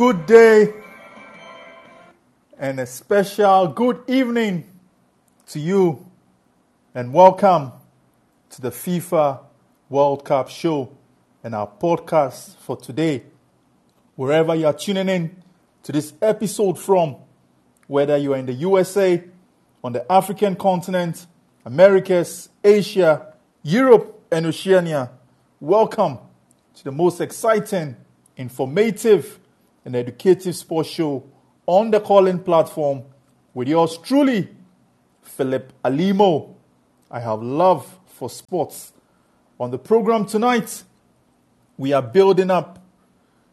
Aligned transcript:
good 0.00 0.24
day 0.24 0.72
and 2.58 2.80
a 2.80 2.86
special 2.86 3.68
good 3.68 4.00
evening 4.08 4.64
to 5.46 5.60
you, 5.60 6.06
and 6.94 7.12
welcome 7.12 7.70
to 8.48 8.62
the 8.62 8.70
FIFA 8.70 9.40
World 9.90 10.24
Cup 10.24 10.48
show 10.48 10.90
and 11.44 11.54
our 11.54 11.68
podcast 11.68 12.56
for 12.60 12.78
today. 12.78 13.24
Wherever 14.16 14.54
you 14.54 14.68
are 14.68 14.72
tuning 14.72 15.10
in 15.10 15.36
to 15.82 15.92
this 15.92 16.14
episode 16.22 16.78
from, 16.78 17.16
whether 17.86 18.16
you 18.16 18.32
are 18.32 18.38
in 18.38 18.46
the 18.46 18.54
USA, 18.54 19.22
on 19.84 19.92
the 19.92 20.10
African 20.10 20.56
continent, 20.56 21.26
Americas, 21.66 22.48
Asia, 22.64 23.34
Europe, 23.62 24.18
and 24.32 24.46
Oceania, 24.46 25.10
welcome 25.60 26.16
to 26.74 26.84
the 26.84 26.90
most 26.90 27.20
exciting, 27.20 27.96
informative, 28.38 29.39
and 29.84 29.96
educative 29.96 30.54
sports 30.54 30.88
show 30.88 31.24
on 31.66 31.90
the 31.90 32.00
Callin 32.00 32.38
platform 32.38 33.02
with 33.54 33.68
yours 33.68 33.98
truly, 33.98 34.48
Philip 35.22 35.72
Alimo. 35.84 36.54
I 37.10 37.20
have 37.20 37.42
love 37.42 37.98
for 38.06 38.30
sports. 38.30 38.92
On 39.58 39.70
the 39.70 39.78
program 39.78 40.26
tonight, 40.26 40.84
we 41.76 41.92
are 41.92 42.02
building 42.02 42.50
up 42.50 42.78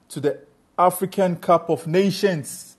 to 0.10 0.20
the 0.20 0.40
African 0.78 1.38
Cup 1.38 1.70
of 1.70 1.88
Nations, 1.88 2.78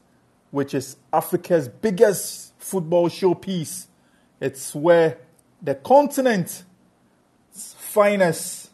which 0.51 0.75
is 0.75 0.97
Africa's 1.13 1.69
biggest 1.69 2.53
football 2.59 3.09
showpiece. 3.09 3.87
It's 4.41 4.75
where 4.75 5.19
the 5.61 5.75
continent's 5.75 6.65
finest 7.53 8.71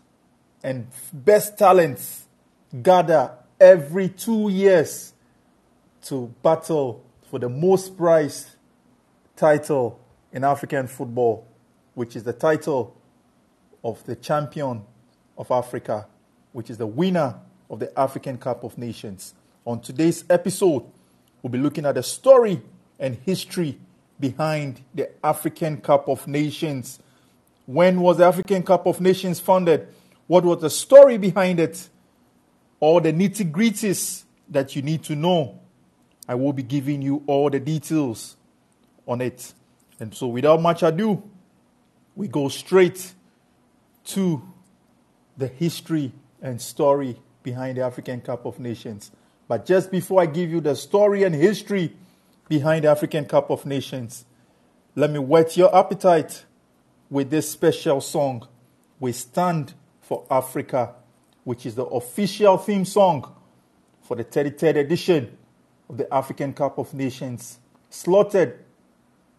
and 0.63 0.87
best 1.13 1.59
talents 1.59 2.27
gather 2.83 3.33
every 3.60 4.09
two 4.09 4.48
years 4.48 5.12
to 6.03 6.32
battle 6.42 7.04
for 7.31 7.38
the 7.38 7.48
most 7.48 7.97
prized 7.97 8.48
title 9.37 10.00
in 10.32 10.44
African 10.44 10.87
football, 10.87 11.47
which 11.94 12.16
is 12.16 12.25
the 12.25 12.32
title 12.32 12.97
of 13.82 14.04
the 14.04 14.16
champion 14.16 14.82
of 15.37 15.50
Africa, 15.50 16.06
which 16.53 16.70
is 16.70 16.78
the 16.78 16.87
winner 16.87 17.34
of 17.70 17.81
the 17.81 17.98
African 17.98 18.38
Cup 18.38 18.65
of 18.65 18.76
Nations. 18.78 19.34
On 19.65 19.81
today's 19.81 20.25
episode, 20.28 20.84
we'll 21.42 21.50
be 21.50 21.59
looking 21.59 21.86
at 21.86 21.94
the 21.94 22.03
story 22.03 22.60
and 22.98 23.16
history 23.25 23.78
behind 24.21 24.81
the 24.94 25.10
African 25.25 25.81
Cup 25.81 26.09
of 26.09 26.26
Nations. 26.26 26.98
When 27.66 28.00
was 28.00 28.19
the 28.19 28.26
African 28.26 28.62
Cup 28.62 28.86
of 28.86 29.00
Nations 29.00 29.41
founded? 29.41 29.88
What 30.26 30.44
was 30.44 30.60
the 30.60 30.71
story 30.71 31.19
behind 31.19 31.60
it? 31.60 31.88
All 32.81 33.01
the 33.01 33.12
nitty 33.12 33.51
gritties 33.51 34.25
that 34.49 34.77
you 34.77 34.83
need 34.83 35.03
to 35.05 35.17
know. 35.17 35.61
I 36.29 36.35
will 36.35 36.53
be 36.53 36.62
giving 36.62 37.03
you 37.03 37.23
all 37.27 37.51
the 37.51 37.61
details 37.61 38.37
on 39.07 39.21
it. 39.21 39.53
And 40.01 40.15
so, 40.15 40.27
without 40.27 40.61
much 40.61 40.83
ado, 40.83 41.23
we 42.15 42.29
go 42.29 42.49
straight 42.49 43.13
to 44.07 44.43
the 45.37 45.47
history 45.49 46.13
and 46.41 46.61
story 46.61 47.17
behind 47.43 47.77
the 47.77 47.83
African 47.83 48.21
Cup 48.21 48.47
of 48.47 48.59
Nations. 48.59 49.11
But 49.49 49.67
just 49.67 49.91
before 49.91 50.23
I 50.23 50.27
give 50.27 50.51
you 50.51 50.61
the 50.61 50.75
story 50.75 51.23
and 51.25 51.34
history 51.34 51.95
behind 52.49 52.84
the 52.84 52.89
African 52.89 53.27
Cup 53.27 53.51
of 53.51 53.67
Nations, 53.67 54.25
let 54.95 55.11
me 55.11 55.19
whet 55.19 55.57
your 55.57 55.75
appetite 55.75 56.45
with 57.11 57.31
this 57.31 57.51
special 57.51 58.01
song. 58.01 58.49
We 59.01 59.13
stand 59.13 59.75
for 60.01 60.25
Africa, 60.31 60.95
which 61.44 61.66
is 61.66 61.75
the 61.75 61.84
official 61.84 62.59
theme 62.59 62.84
song 62.84 63.32
for 64.03 64.16
the 64.16 64.25
33rd 64.25 64.77
edition 64.77 65.37
of 65.88 65.97
the 65.99 66.12
African 66.12 66.53
Cup 66.53 66.78
of 66.78 66.93
Nations, 66.94 67.59
slotted 67.91 68.59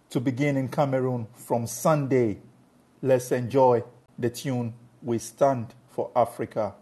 to 0.10 0.20
begin 0.20 0.58
in 0.58 0.70
Cameroon 0.70 1.28
from 1.34 1.68
Sunday. 1.68 2.38
Let's 3.02 3.32
enjoy 3.32 3.84
the 4.18 4.30
tune 4.30 4.74
We 5.02 5.18
Stand 5.20 5.74
for 5.90 6.12
Africa. 6.16 6.76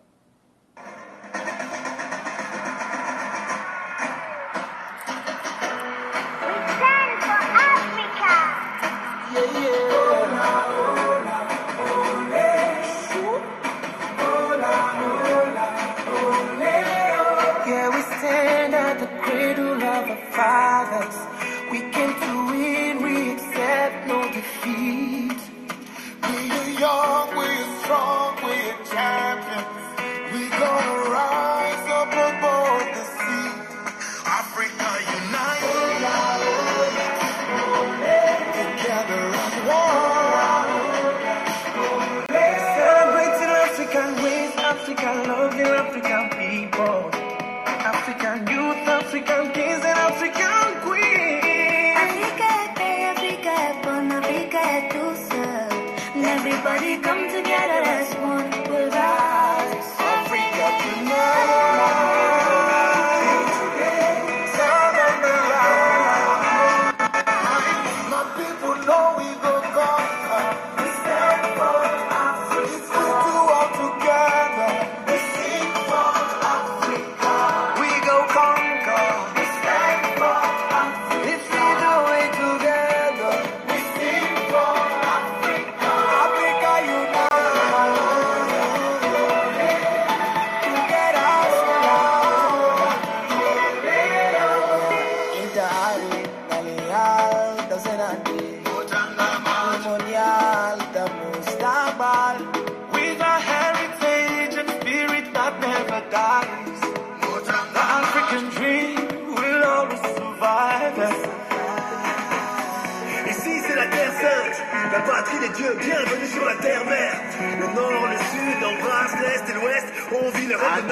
Ici, 113.30 113.62
c'est 113.68 113.76
la 113.76 113.86
terre 113.88 114.14
sainte, 114.22 114.58
la 114.92 115.00
patrie 115.00 115.40
des 115.40 115.50
dieux. 115.50 115.76
Bienvenue 115.80 116.28
sur 116.28 116.46
la 116.46 116.56
terre 116.56 116.86
mère. 116.86 117.16
Le 117.60 117.68
nord, 117.76 118.08
le 118.08 118.18
sud, 118.18 118.64
embrasse 118.64 119.16
l'est 119.22 119.50
et 119.50 119.54
l'ouest. 119.54 119.88
On 120.12 120.30
vit 120.38 120.48
le 120.48 120.56
rêve 120.56 120.88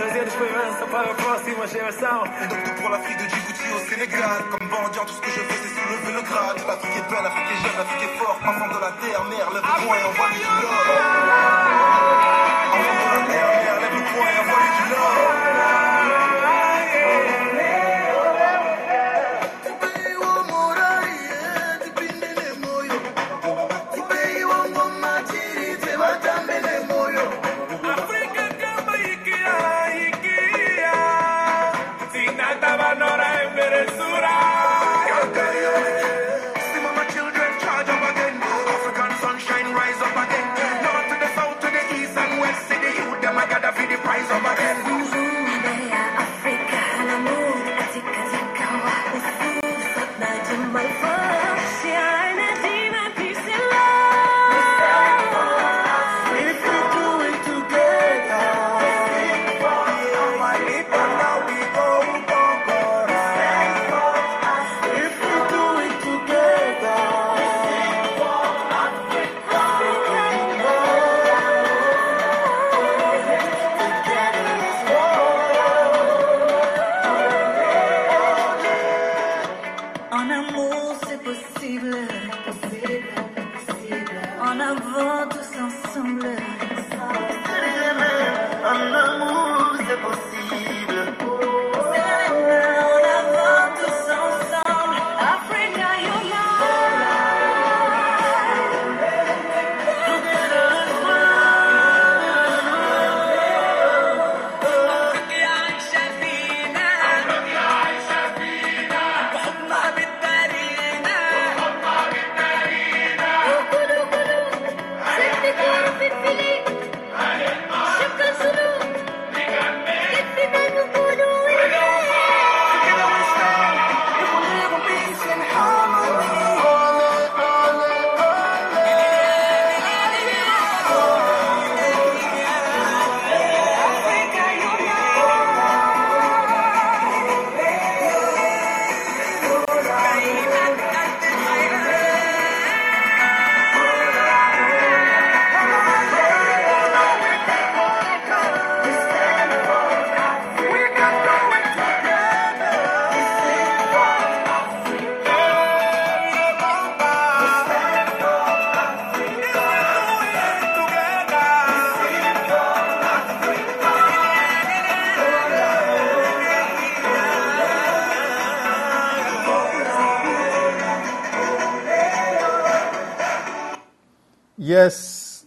Deuxième 0.00 0.26
esperança 0.26 0.86
para 0.90 1.10
a 1.10 1.14
próxima 1.14 1.66
geração. 1.66 2.24
Pour 2.80 2.88
l'Afrique 2.88 3.18
de 3.18 3.28
Djibouti 3.28 3.70
au 3.74 3.80
Sénégal, 3.80 4.44
comme 4.50 4.66
bandit, 4.70 4.98
tout 5.06 5.12
ce 5.12 5.20
que 5.20 5.30
je 5.30 5.40
fais 5.40 5.58
c'est 5.62 5.74
soulever 5.78 6.12
le 6.14 6.22
grade. 6.22 6.56
L'Afrique 6.66 6.96
est 6.96 7.10
belle, 7.10 7.22
l'Afrique 7.22 7.50
est 7.52 7.62
jeune, 7.62 7.76
l'Afrique 7.76 8.02
est 8.04 8.16
forte. 8.16 8.40
Enfant 8.40 8.68
de 8.68 8.80
la 8.80 8.92
terre, 8.96 9.24
mère, 9.24 9.50
lève 9.52 9.62
le 9.62 9.84
poing 9.84 9.96
et 9.98 10.04
envoie 10.08 10.28
du 10.32 10.40
l'or. 10.40 10.72
Enfant 12.72 12.96
de 12.96 13.12
la 13.12 13.26
terre, 13.28 13.48
mère, 13.60 13.80
lève 13.80 13.92
le 13.92 14.02
poing 14.08 14.24
et 14.24 14.40
envoie 14.40 14.64
du 14.72 14.84
l'or. 14.88 15.29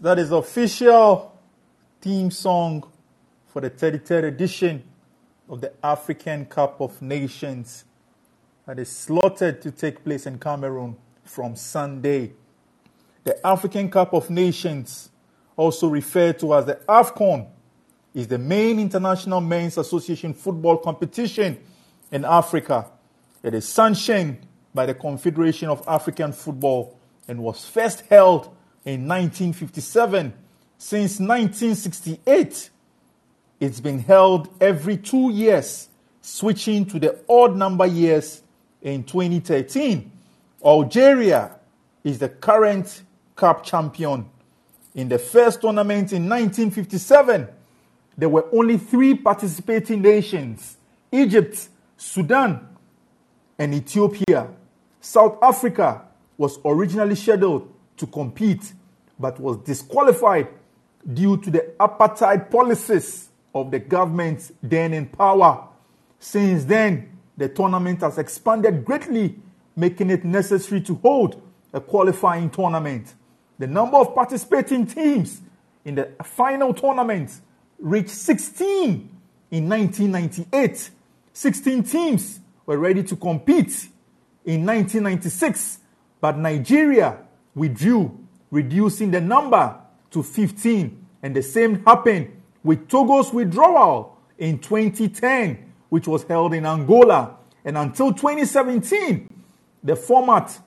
That 0.03 0.19
is 0.19 0.29
the 0.29 0.38
official 0.38 1.33
theme 2.01 2.29
song 2.29 2.83
for 3.48 3.62
the 3.62 3.69
33rd 3.69 4.25
edition 4.25 4.83
of 5.48 5.62
the 5.62 5.72
African 5.81 6.45
Cup 6.45 6.81
of 6.81 7.01
Nations 7.01 7.86
that 8.65 8.79
is 8.79 8.91
slotted 8.91 9.62
to 9.62 9.72
take 9.72 10.03
place 10.03 10.25
in 10.25 10.39
Cameroon 10.39 10.98
from 11.24 11.55
Sunday. 11.55 12.33
The 13.24 13.48
African 13.48 13.89
Cup 13.89 14.13
of 14.13 14.29
Nations, 14.29 15.10
also 15.55 15.88
referred 15.88 16.38
to 16.39 16.53
as 16.53 16.65
the 16.65 16.75
AFCON, 16.89 17.48
is 18.13 18.27
the 18.27 18.38
main 18.38 18.81
international 18.81 19.39
men's 19.39 19.77
association 19.77 20.33
football 20.33 20.79
competition 20.79 21.57
in 22.12 22.25
Africa. 22.25 22.88
It 23.41 23.53
is 23.53 23.65
sanctioned 23.69 24.45
by 24.74 24.86
the 24.86 24.95
Confederation 24.95 25.69
of 25.69 25.81
African 25.88 26.33
Football 26.33 27.00
and 27.25 27.41
was 27.41 27.65
first 27.65 28.01
held 28.10 28.53
in 28.85 29.07
1957. 29.07 30.33
Since 30.77 31.19
1968, 31.19 32.69
it's 33.59 33.79
been 33.79 33.99
held 33.99 34.49
every 34.61 34.97
two 34.97 35.31
years, 35.31 35.87
switching 36.21 36.85
to 36.87 36.99
the 36.99 37.19
odd 37.29 37.55
number 37.55 37.85
years 37.85 38.41
in 38.81 39.03
2013. 39.03 40.11
Algeria 40.65 41.51
is 42.03 42.19
the 42.19 42.29
current 42.29 43.03
cup 43.35 43.63
champion. 43.63 44.29
In 44.95 45.09
the 45.09 45.17
first 45.17 45.61
tournament 45.61 46.13
in 46.13 46.29
1957, 46.29 47.47
there 48.17 48.29
were 48.29 48.45
only 48.51 48.77
three 48.77 49.15
participating 49.15 50.01
nations 50.01 50.77
Egypt, 51.11 51.69
Sudan, 51.95 52.67
and 53.57 53.73
Ethiopia. 53.73 54.49
South 54.99 55.37
Africa 55.41 56.01
was 56.37 56.59
originally 56.65 57.15
scheduled 57.15 57.72
to 57.97 58.07
compete 58.07 58.73
but 59.19 59.39
was 59.39 59.57
disqualified 59.57 60.47
due 61.13 61.38
to 61.38 61.51
the 61.51 61.73
apartheid 61.79 62.50
policies 62.50 63.29
of 63.53 63.71
the 63.71 63.79
government 63.79 64.51
then 64.62 64.93
in 64.93 65.05
power. 65.05 65.67
Since 66.19 66.65
then, 66.65 67.09
the 67.38 67.50
tournament 67.50 68.01
has 68.01 68.17
expanded 68.17 68.85
greatly, 68.85 69.35
making 69.75 70.09
it 70.09 70.23
necessary 70.23 70.81
to 70.81 70.95
hold 70.95 71.41
a 71.71 71.81
qualifying 71.81 72.50
tournament. 72.50 73.13
The 73.59 73.67
number 73.67 73.97
of 73.97 74.15
participating 74.15 74.85
teams 74.88 75.41
in 75.85 75.95
the 75.95 76.12
final 76.23 76.73
tournament 76.73 77.31
reached 77.79 78.09
16 78.09 79.09
in 79.51 79.69
1998. 79.69 80.89
16 81.33 81.83
teams 81.83 82.39
were 82.65 82.77
ready 82.77 83.03
to 83.03 83.15
compete 83.15 83.88
in 84.45 84.65
1996, 84.65 85.79
but 86.21 86.38
Nigeria 86.38 87.17
withdrew, 87.55 88.17
reducing 88.51 89.12
the 89.12 89.22
number 89.22 89.77
to 90.12 90.24
15. 90.24 91.05
And 91.22 91.36
the 91.36 91.41
same 91.41 91.83
happened 91.83 92.41
with 92.63 92.88
Togo's 92.88 93.33
withdrawal 93.33 94.17
in 94.38 94.60
2010, 94.60 95.74
which 95.89 96.07
was 96.07 96.24
held 96.24 96.53
in 96.53 96.65
Angola. 96.65 97.38
And 97.65 97.77
until 97.77 98.13
2017, 98.13 99.29
the 99.83 99.95
format 99.95 100.60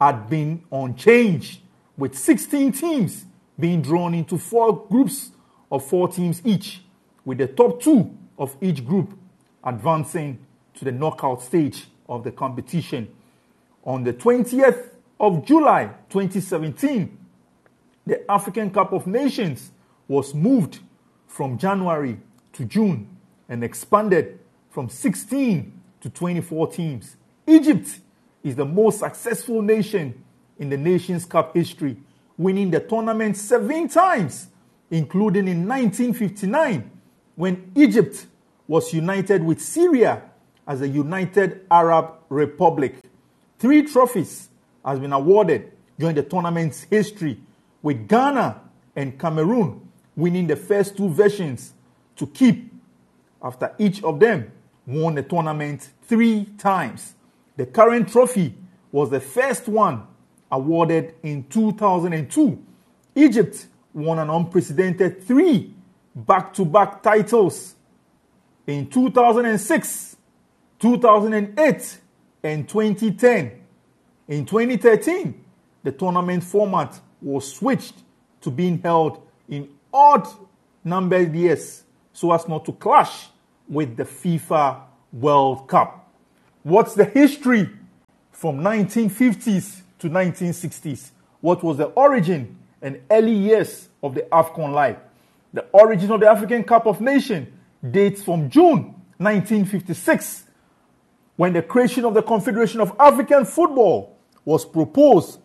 had 0.00 0.28
been 0.28 0.62
unchanged, 0.70 1.60
with 1.96 2.16
16 2.18 2.72
teams 2.72 3.24
being 3.58 3.80
drawn 3.80 4.14
into 4.14 4.36
four 4.36 4.86
groups 4.86 5.30
of 5.70 5.84
four 5.86 6.08
teams 6.08 6.42
each, 6.44 6.82
with 7.24 7.38
the 7.38 7.46
top 7.46 7.80
two 7.80 8.16
of 8.36 8.56
each 8.60 8.84
group 8.84 9.16
advancing 9.62 10.38
to 10.74 10.84
the 10.84 10.92
knockout 10.92 11.42
stage 11.42 11.86
of 12.08 12.24
the 12.24 12.32
competition. 12.32 13.08
On 13.84 14.02
the 14.02 14.12
20th 14.12 14.90
of 15.24 15.44
July 15.46 15.86
2017, 16.10 17.18
the 18.06 18.30
African 18.30 18.70
Cup 18.70 18.92
of 18.92 19.06
Nations 19.06 19.72
was 20.06 20.34
moved 20.34 20.80
from 21.26 21.56
January 21.56 22.18
to 22.52 22.64
June 22.66 23.08
and 23.48 23.64
expanded 23.64 24.38
from 24.68 24.90
16 24.90 25.80
to 26.02 26.10
24 26.10 26.72
teams. 26.72 27.16
Egypt 27.46 28.00
is 28.42 28.54
the 28.54 28.66
most 28.66 28.98
successful 28.98 29.62
nation 29.62 30.22
in 30.58 30.68
the 30.68 30.76
Nations 30.76 31.24
Cup 31.24 31.54
history, 31.54 31.96
winning 32.36 32.70
the 32.70 32.80
tournament 32.80 33.36
seven 33.38 33.88
times, 33.88 34.48
including 34.90 35.48
in 35.48 35.66
1959 35.66 36.90
when 37.36 37.72
Egypt 37.74 38.26
was 38.68 38.92
united 38.92 39.42
with 39.42 39.60
Syria 39.60 40.22
as 40.66 40.82
a 40.82 40.88
United 40.88 41.64
Arab 41.70 42.12
Republic. 42.28 42.96
Three 43.58 43.82
trophies 43.82 44.50
has 44.84 44.98
been 44.98 45.12
awarded 45.12 45.72
during 45.98 46.14
the 46.14 46.22
tournament's 46.22 46.84
history, 46.84 47.40
with 47.82 48.08
Ghana 48.08 48.60
and 48.96 49.18
Cameroon 49.18 49.88
winning 50.16 50.46
the 50.46 50.56
first 50.56 50.96
two 50.96 51.08
versions 51.08 51.72
to 52.16 52.26
keep 52.26 52.72
after 53.42 53.74
each 53.78 54.02
of 54.02 54.20
them 54.20 54.50
won 54.86 55.14
the 55.14 55.22
tournament 55.22 55.90
three 56.02 56.46
times. 56.58 57.14
The 57.56 57.66
current 57.66 58.08
trophy 58.10 58.54
was 58.90 59.10
the 59.10 59.20
first 59.20 59.68
one 59.68 60.06
awarded 60.50 61.14
in 61.22 61.44
2002. 61.44 62.62
Egypt 63.14 63.66
won 63.92 64.18
an 64.18 64.30
unprecedented 64.30 65.22
three 65.24 65.74
back 66.14 66.52
to 66.54 66.64
back 66.64 67.02
titles 67.02 67.74
in 68.66 68.88
2006, 68.88 70.16
2008, 70.78 71.98
and 72.42 72.68
2010. 72.68 73.63
In 74.26 74.46
2013, 74.46 75.44
the 75.82 75.92
tournament 75.92 76.42
format 76.42 76.98
was 77.20 77.52
switched 77.54 77.94
to 78.40 78.50
being 78.50 78.80
held 78.80 79.20
in 79.48 79.68
odd 79.92 80.26
numbered 80.82 81.34
years 81.34 81.84
so 82.12 82.32
as 82.32 82.48
not 82.48 82.64
to 82.64 82.72
clash 82.72 83.28
with 83.68 83.96
the 83.96 84.04
FIFA 84.04 84.80
World 85.12 85.68
Cup. 85.68 86.10
What's 86.62 86.94
the 86.94 87.04
history 87.04 87.68
from 88.32 88.60
1950s 88.60 89.82
to 89.98 90.08
1960s? 90.08 91.10
What 91.40 91.62
was 91.62 91.76
the 91.76 91.86
origin 91.86 92.56
and 92.80 93.00
early 93.10 93.34
years 93.34 93.88
of 94.02 94.14
the 94.14 94.22
AFCON 94.32 94.72
life? 94.72 94.96
The 95.52 95.66
origin 95.72 96.10
of 96.10 96.20
the 96.20 96.28
African 96.28 96.64
Cup 96.64 96.86
of 96.86 97.00
Nations 97.00 97.48
dates 97.90 98.22
from 98.22 98.48
June 98.48 98.94
1956 99.18 100.44
when 101.36 101.52
the 101.52 101.62
creation 101.62 102.04
of 102.04 102.14
the 102.14 102.22
Confederation 102.22 102.80
of 102.80 102.94
African 102.98 103.44
Football 103.44 104.13
was 104.44 104.64
proposed 104.64 105.40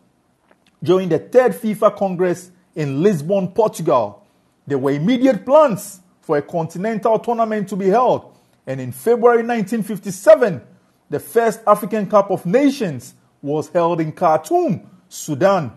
during 0.83 1.09
the 1.09 1.19
third 1.19 1.53
FIFA 1.53 1.95
Congress 1.95 2.51
in 2.75 3.01
Lisbon, 3.01 3.49
Portugal. 3.49 4.25
There 4.67 4.77
were 4.77 4.91
immediate 4.91 5.45
plans 5.45 6.01
for 6.21 6.37
a 6.37 6.41
continental 6.41 7.19
tournament 7.19 7.69
to 7.69 7.75
be 7.75 7.87
held, 7.87 8.37
and 8.67 8.79
in 8.79 8.91
February 8.91 9.43
1957, 9.43 10.61
the 11.09 11.19
first 11.19 11.61
African 11.65 12.07
Cup 12.07 12.29
of 12.29 12.45
Nations 12.45 13.15
was 13.41 13.69
held 13.69 13.99
in 13.99 14.11
Khartoum, 14.11 14.87
Sudan. 15.07 15.71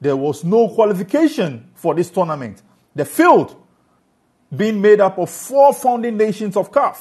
There 0.00 0.16
was 0.16 0.44
no 0.44 0.68
qualification 0.68 1.70
for 1.74 1.94
this 1.94 2.10
tournament. 2.10 2.62
The 2.94 3.04
field 3.04 3.56
being 4.54 4.80
made 4.80 5.00
up 5.00 5.18
of 5.18 5.30
four 5.30 5.72
founding 5.74 6.16
nations 6.16 6.56
of 6.56 6.72
CAF, 6.72 6.98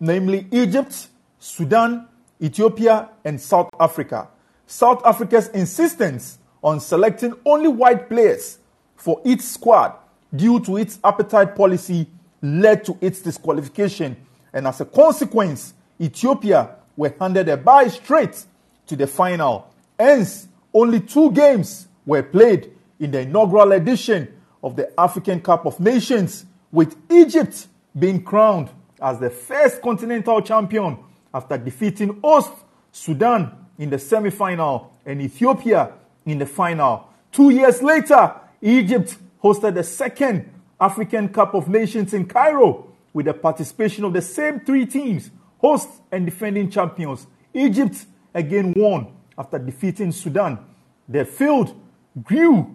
namely 0.00 0.46
Egypt, 0.50 1.08
Sudan, 1.38 2.08
Ethiopia, 2.42 3.10
and 3.24 3.40
South 3.40 3.70
Africa. 3.78 4.28
South 4.66 5.04
Africa's 5.04 5.48
insistence 5.48 6.38
on 6.62 6.80
selecting 6.80 7.34
only 7.44 7.68
white 7.68 8.08
players 8.08 8.58
for 8.96 9.20
its 9.24 9.46
squad 9.46 9.94
due 10.34 10.58
to 10.60 10.76
its 10.76 10.98
apartheid 10.98 11.54
policy 11.54 12.08
led 12.42 12.84
to 12.84 12.96
its 13.00 13.20
disqualification, 13.20 14.16
and 14.52 14.66
as 14.66 14.80
a 14.80 14.84
consequence, 14.84 15.74
Ethiopia 16.00 16.76
were 16.96 17.14
handed 17.20 17.48
a 17.48 17.56
bye 17.56 17.88
straight 17.88 18.44
to 18.86 18.96
the 18.96 19.06
final. 19.06 19.70
Hence, 19.98 20.48
only 20.72 21.00
two 21.00 21.30
games 21.32 21.88
were 22.04 22.22
played 22.22 22.72
in 22.98 23.10
the 23.10 23.20
inaugural 23.20 23.72
edition 23.72 24.28
of 24.62 24.76
the 24.76 24.92
African 24.98 25.40
Cup 25.40 25.66
of 25.66 25.78
Nations, 25.80 26.46
with 26.72 26.96
Egypt 27.10 27.66
being 27.98 28.22
crowned 28.22 28.70
as 29.00 29.20
the 29.20 29.30
first 29.30 29.80
continental 29.82 30.40
champion 30.42 30.98
after 31.32 31.56
defeating 31.58 32.18
host 32.22 32.50
Sudan 32.90 33.63
in 33.78 33.90
the 33.90 33.98
semi 33.98 34.30
final 34.30 34.92
and 35.04 35.20
Ethiopia 35.20 35.92
in 36.26 36.38
the 36.38 36.46
final. 36.46 37.08
Two 37.32 37.50
years 37.50 37.82
later, 37.82 38.34
Egypt 38.62 39.16
hosted 39.42 39.74
the 39.74 39.82
second 39.82 40.50
African 40.80 41.28
Cup 41.28 41.54
of 41.54 41.68
Nations 41.68 42.14
in 42.14 42.26
Cairo 42.26 42.92
with 43.12 43.26
the 43.26 43.34
participation 43.34 44.04
of 44.04 44.12
the 44.12 44.22
same 44.22 44.60
three 44.60 44.86
teams, 44.86 45.30
hosts 45.58 46.00
and 46.10 46.24
defending 46.24 46.70
champions. 46.70 47.26
Egypt 47.52 48.06
again 48.34 48.72
won 48.76 49.12
after 49.38 49.58
defeating 49.58 50.12
Sudan. 50.12 50.58
The 51.08 51.24
field 51.24 51.74
grew 52.22 52.74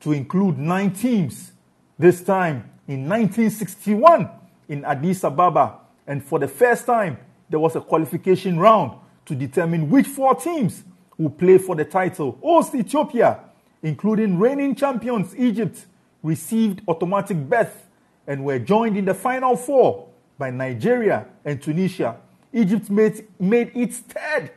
to 0.00 0.12
include 0.12 0.58
nine 0.58 0.92
teams, 0.92 1.52
this 1.98 2.22
time 2.22 2.70
in 2.86 3.08
1961 3.08 4.28
in 4.68 4.84
Addis 4.84 5.24
Ababa. 5.24 5.78
And 6.06 6.22
for 6.22 6.38
the 6.38 6.48
first 6.48 6.86
time, 6.86 7.18
there 7.50 7.58
was 7.58 7.76
a 7.76 7.80
qualification 7.80 8.58
round 8.58 8.98
to 9.28 9.34
determine 9.34 9.90
which 9.90 10.06
four 10.06 10.34
teams 10.34 10.82
will 11.16 11.30
play 11.30 11.58
for 11.58 11.76
the 11.76 11.84
title. 11.84 12.38
Host 12.42 12.74
Ethiopia, 12.74 13.40
including 13.82 14.38
reigning 14.38 14.74
champions 14.74 15.36
Egypt, 15.36 15.86
received 16.22 16.82
automatic 16.88 17.36
berth 17.36 17.86
and 18.26 18.44
were 18.44 18.58
joined 18.58 18.96
in 18.96 19.04
the 19.04 19.14
final 19.14 19.56
four 19.56 20.08
by 20.38 20.50
Nigeria 20.50 21.26
and 21.44 21.62
Tunisia. 21.62 22.16
Egypt 22.52 22.90
made, 22.90 23.26
made 23.38 23.70
its 23.74 23.98
third 23.98 24.50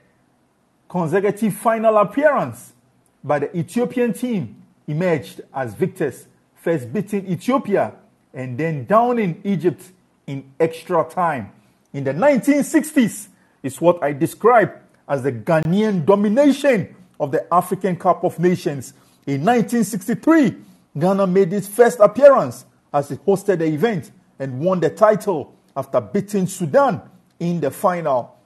consecutive 0.89 1.53
final 1.53 1.97
appearance, 1.97 2.73
but 3.23 3.39
the 3.41 3.57
Ethiopian 3.57 4.13
team 4.13 4.63
emerged 4.87 5.41
as 5.53 5.73
victors, 5.73 6.27
first 6.55 6.91
beating 6.91 7.27
Ethiopia 7.27 7.93
and 8.33 8.57
then 8.57 8.85
downing 8.85 9.41
Egypt 9.43 9.83
in 10.27 10.51
extra 10.59 11.03
time. 11.09 11.51
In 11.93 12.03
the 12.03 12.13
1960s 12.13 13.27
is 13.63 13.79
what 13.79 14.01
I 14.03 14.13
describe 14.13 14.73
as 15.07 15.23
the 15.23 15.31
Ghanaian 15.31 16.05
domination 16.05 16.95
of 17.19 17.31
the 17.31 17.51
African 17.53 17.95
Cup 17.95 18.23
of 18.23 18.39
Nations. 18.39 18.93
In 19.27 19.41
1963, 19.45 20.55
Ghana 20.97 21.27
made 21.27 21.53
its 21.53 21.67
first 21.67 21.99
appearance 21.99 22.65
as 22.93 23.11
it 23.11 23.23
hosted 23.25 23.59
the 23.59 23.65
event 23.65 24.11
and 24.39 24.59
won 24.59 24.79
the 24.79 24.89
title 24.89 25.55
after 25.75 26.01
beating 26.01 26.47
Sudan 26.47 27.01
in 27.39 27.61
the 27.61 27.71
final. 27.71 28.37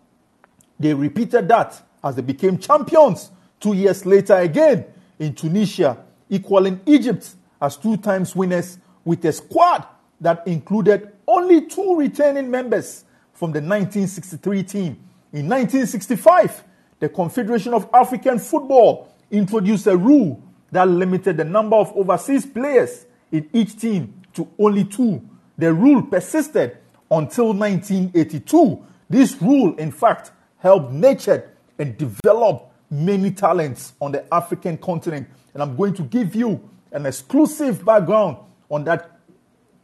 They 0.79 0.93
repeated 0.93 1.47
that 1.47 1.81
as 2.03 2.15
they 2.15 2.21
became 2.21 2.57
champions 2.57 3.31
two 3.59 3.73
years 3.73 4.05
later 4.05 4.35
again 4.35 4.85
in 5.17 5.33
Tunisia, 5.33 5.97
equaling 6.29 6.81
Egypt 6.85 7.29
as 7.61 7.77
two 7.77 7.97
times 7.97 8.35
winners 8.35 8.77
with 9.05 9.23
a 9.25 9.31
squad 9.31 9.87
that 10.19 10.45
included 10.47 11.13
only 11.27 11.65
two 11.65 11.95
returning 11.95 12.51
members 12.51 13.04
from 13.35 13.51
the 13.51 13.59
1963 13.59 14.63
team. 14.63 14.97
In 15.31 15.47
1965, 15.47 16.63
the 16.99 17.09
Confederation 17.09 17.73
of 17.73 17.87
African 17.93 18.39
Football 18.39 19.13
introduced 19.29 19.85
a 19.87 19.95
rule 19.95 20.41
that 20.71 20.87
limited 20.87 21.37
the 21.37 21.43
number 21.43 21.75
of 21.75 21.91
overseas 21.95 22.45
players 22.45 23.05
in 23.31 23.47
each 23.53 23.77
team 23.77 24.21
to 24.33 24.47
only 24.57 24.85
two. 24.85 25.21
The 25.57 25.73
rule 25.73 26.01
persisted 26.01 26.77
until 27.11 27.53
1982. 27.53 28.83
This 29.09 29.39
rule, 29.41 29.75
in 29.75 29.91
fact, 29.91 30.31
helped 30.57 30.91
nurture 30.91 31.51
and 31.77 31.97
develop 31.97 32.71
many 32.89 33.31
talents 33.31 33.93
on 34.01 34.13
the 34.13 34.33
African 34.33 34.77
continent. 34.77 35.27
And 35.53 35.61
I'm 35.61 35.75
going 35.75 35.93
to 35.95 36.03
give 36.03 36.35
you 36.35 36.69
an 36.91 37.05
exclusive 37.05 37.83
background 37.83 38.37
on 38.69 38.85
that 38.85 39.19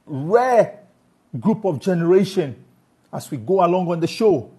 rare 0.06 0.80
group 1.40 1.66
of 1.66 1.80
generation 1.80 2.64
as 3.14 3.30
we 3.30 3.38
go 3.38 3.64
along 3.66 3.90
on 3.90 4.00
the 4.00 4.08
show 4.08 4.52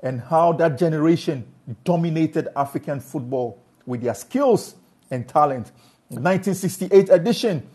and 0.00 0.20
how 0.20 0.52
that 0.52 0.78
generation 0.78 1.46
dominated 1.84 2.48
African 2.56 3.00
football 3.00 3.58
with 3.84 4.02
their 4.02 4.14
skills 4.14 4.76
and 5.10 5.28
talent. 5.28 5.72
The 6.10 6.20
1968 6.20 7.08
edition 7.10 7.66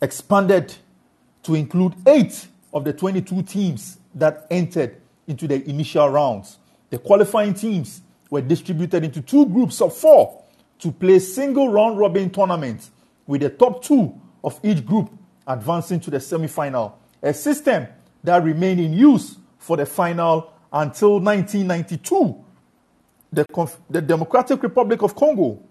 expanded 0.00 0.74
to 1.42 1.54
include 1.54 1.94
eight 2.06 2.46
of 2.72 2.84
the 2.84 2.92
22 2.92 3.42
teams 3.42 3.98
that 4.14 4.46
entered 4.50 5.00
into 5.26 5.46
the 5.46 5.68
initial 5.68 6.08
rounds. 6.08 6.58
The 6.90 6.98
qualifying 6.98 7.54
teams 7.54 8.02
were 8.30 8.40
distributed 8.40 9.04
into 9.04 9.22
two 9.22 9.46
groups 9.46 9.80
of 9.80 9.96
four 9.96 10.42
to 10.80 10.92
play 10.92 11.18
single 11.18 11.68
round 11.68 11.98
robin 11.98 12.30
tournaments, 12.30 12.90
with 13.26 13.40
the 13.42 13.50
top 13.50 13.82
two 13.82 14.18
of 14.44 14.58
each 14.62 14.84
group 14.84 15.10
advancing 15.46 16.00
to 16.00 16.10
the 16.10 16.20
semi 16.20 16.46
final, 16.46 16.98
a 17.22 17.34
system 17.34 17.86
that 18.28 18.44
remained 18.44 18.80
in 18.80 18.92
use 18.92 19.36
for 19.58 19.76
the 19.76 19.86
final 19.86 20.52
until 20.72 21.20
1992. 21.20 22.44
The, 23.32 23.44
Conf- 23.52 23.80
the 23.90 24.00
Democratic 24.00 24.62
Republic 24.62 25.02
of 25.02 25.14
Congo 25.14 25.62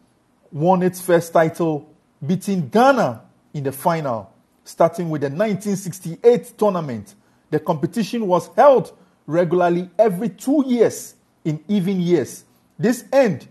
won 0.52 0.84
its 0.84 1.02
first 1.02 1.34
title, 1.34 1.90
beating 2.26 2.68
Ghana 2.70 3.22
in 3.54 3.64
the 3.64 3.72
final, 3.72 4.34
starting 4.64 5.10
with 5.10 5.22
the 5.22 5.30
1968 5.30 6.58
tournament. 6.58 7.16
The 7.50 7.60
competition 7.60 8.28
was 8.28 8.50
held 8.56 8.96
regularly 9.26 9.90
every 9.98 10.30
two 10.30 10.64
years 10.68 11.16
in 11.46 11.64
even 11.68 12.00
years. 12.00 12.44
This 12.78 13.06
end 13.12 13.48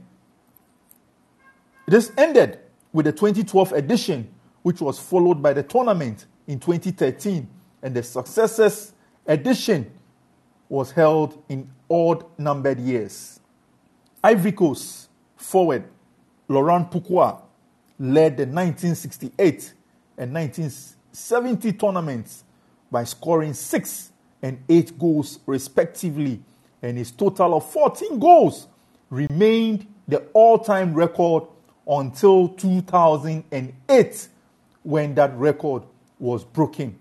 this 1.86 2.10
ended 2.18 2.58
with 2.92 3.06
the 3.06 3.12
2012 3.12 3.72
edition, 3.72 4.28
which 4.62 4.80
was 4.80 4.98
followed 4.98 5.40
by 5.40 5.52
the 5.52 5.62
tournament 5.62 6.26
in 6.48 6.58
2013, 6.58 7.48
and 7.82 7.94
the 7.94 8.02
successors 8.02 8.92
edition 9.26 9.90
was 10.68 10.90
held 10.90 11.42
in 11.48 11.70
odd 11.90 12.24
numbered 12.38 12.80
years. 12.80 13.40
Ivory 14.22 14.52
Coast 14.52 15.08
forward 15.36 15.84
Laurent 16.48 16.90
Pokou 16.90 17.40
led 17.98 18.36
the 18.36 18.46
1968 18.46 19.72
and 20.18 20.32
1970 20.34 21.72
tournaments 21.72 22.44
by 22.90 23.04
scoring 23.04 23.54
six 23.54 24.12
and 24.42 24.62
eight 24.68 24.98
goals 24.98 25.40
respectively, 25.46 26.40
and 26.82 26.98
his 26.98 27.10
total 27.10 27.56
of 27.56 27.70
14 27.70 28.18
goals 28.18 28.68
remained 29.10 29.86
the 30.08 30.18
all 30.32 30.58
time 30.58 30.94
record 30.94 31.44
until 31.86 32.48
2008 32.48 34.28
when 34.82 35.14
that 35.14 35.34
record 35.36 35.82
was 36.18 36.44
broken. 36.44 36.98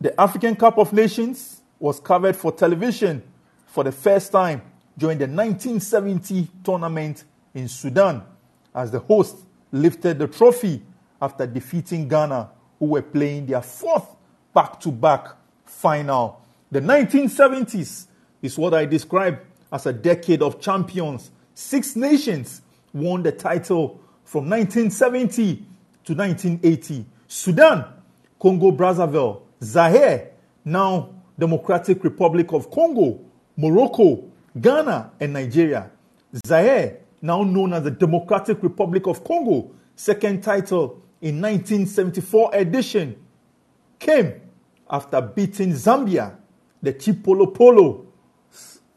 The 0.00 0.18
African 0.20 0.56
Cup 0.56 0.78
of 0.78 0.92
Nations 0.92 1.62
was 1.78 2.00
covered 2.00 2.36
for 2.36 2.52
television 2.52 3.22
for 3.66 3.84
the 3.84 3.92
first 3.92 4.30
time 4.30 4.62
during 4.96 5.18
the 5.18 5.26
1970 5.26 6.48
tournament 6.62 7.24
in 7.54 7.68
Sudan 7.68 8.22
as 8.74 8.90
the 8.90 8.98
host 8.98 9.36
lifted 9.72 10.18
the 10.18 10.28
trophy 10.28 10.82
after 11.20 11.46
defeating 11.46 12.08
Ghana, 12.08 12.50
who 12.78 12.86
were 12.86 13.02
playing 13.02 13.46
their 13.46 13.62
fourth 13.62 14.06
back 14.54 14.78
to 14.80 14.90
back 14.90 15.28
final. 15.64 16.42
The 16.70 16.80
1970s 16.80 18.06
is 18.42 18.58
what 18.58 18.74
I 18.74 18.84
describe 18.84 19.40
as 19.72 19.86
a 19.86 19.92
decade 19.92 20.42
of 20.42 20.60
champions. 20.60 21.30
Six 21.54 21.96
nations 21.96 22.60
won 22.92 23.22
the 23.22 23.32
title 23.32 24.00
from 24.24 24.48
1970 24.50 25.56
to 26.04 26.14
1980. 26.14 27.06
Sudan, 27.26 27.84
Congo 28.38 28.70
Brazzaville, 28.70 29.40
Zaire, 29.62 30.32
now 30.64 31.10
Democratic 31.38 32.02
Republic 32.04 32.52
of 32.52 32.70
Congo, 32.70 33.20
Morocco, 33.56 34.24
Ghana, 34.60 35.12
and 35.20 35.32
Nigeria. 35.32 35.90
Zaire, 36.46 36.98
now 37.22 37.42
known 37.42 37.72
as 37.72 37.82
the 37.84 37.90
Democratic 37.90 38.62
Republic 38.62 39.06
of 39.06 39.24
Congo, 39.24 39.70
second 39.94 40.42
title 40.42 41.02
in 41.20 41.40
1974 41.40 42.54
edition, 42.54 43.16
came 43.98 44.40
after 44.90 45.20
beating 45.20 45.72
Zambia, 45.72 46.36
the 46.82 46.92
Chipolopolo, 46.92 48.06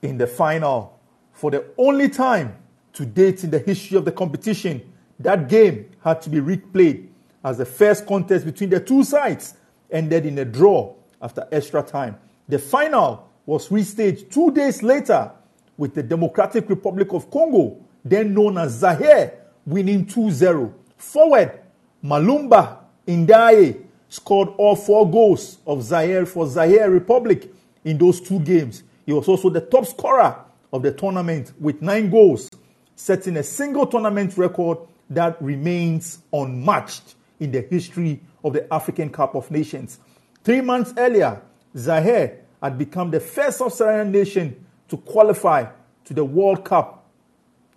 in 0.02 0.17
the 0.17 0.28
final. 0.28 1.00
For 1.34 1.52
the 1.52 1.65
only 1.78 2.10
time 2.10 2.56
to 2.93 3.06
date 3.06 3.43
in 3.43 3.50
the 3.50 3.60
history 3.60 3.98
of 3.98 4.06
the 4.06 4.12
competition, 4.12 4.82
that 5.19 5.48
game 5.48 5.89
had 6.04 6.22
to 6.22 6.30
be 6.30 6.39
replayed 6.39 7.08
as 7.43 7.58
the 7.58 7.65
first 7.65 8.06
contest 8.06 8.45
between 8.45 8.69
the 8.69 8.80
two 8.80 9.04
sides 9.04 9.56
ended 9.91 10.25
in 10.25 10.38
a 10.39 10.45
draw 10.45 10.93
after 11.21 11.47
extra 11.52 11.84
time. 11.84 12.17
The 12.47 12.60
final 12.60 13.30
was 13.45 13.69
restaged 13.69 14.32
two 14.32 14.52
days 14.52 14.84
later 14.84 15.32
with 15.78 15.93
the 15.93 16.04
Democratic 16.04 16.69
Republic 16.69 17.13
of 17.13 17.32
Congo, 17.32 17.78
then 18.04 18.34
known 18.34 18.58
as 18.58 18.80
Zaire, 18.80 19.39
winning 19.65 20.06
2 20.06 20.32
0. 20.32 20.73
Forward, 20.97 21.60
Mulamba 22.04 22.80
Ndaye 23.08 23.84
scored 24.10 24.49
all 24.58 24.75
four 24.75 25.10
goals 25.10 25.60
of 25.65 25.84
Zaire 25.84 26.25
for 26.25 26.47
Zaire 26.47 26.89
Republic 26.89 27.52
in 27.84 27.97
those 27.97 28.19
two 28.19 28.39
games. 28.39 28.84
He 29.06 29.13
was 29.13 29.28
also 29.28 29.49
the 29.49 29.62
top 29.62 29.86
scorer 29.86 30.36
of 30.71 30.84
the 30.84 30.91
tournament 30.91 31.54
with 31.60 31.82
nine 31.82 32.10
goals, 32.10 32.49
setting 32.95 33.38
a 33.38 33.43
single 33.43 33.88
tournament 33.88 34.38
record 34.38 34.78
that 35.10 35.41
remains 35.41 36.19
unmatched 36.32 37.15
in 37.39 37.52
the 37.52 37.62
history 37.62 38.21
of 38.43 38.54
the 38.54 38.71
African 38.73 39.10
Cup 39.10 39.36
of 39.36 39.49
Nations. 39.52 39.99
Three 40.43 40.62
months 40.62 40.93
earlier, 40.97 41.41
Zaire 41.75 42.39
had 42.62 42.78
become 42.78 43.12
the 43.12 43.19
first 43.19 43.58
sub 43.60 43.71
Saharan 43.71 44.12
nation 44.12 44.65
to 44.88 44.97
qualify 44.97 45.65
to 46.06 46.13
the 46.13 46.23
World 46.23 46.65
Cup 46.65 47.06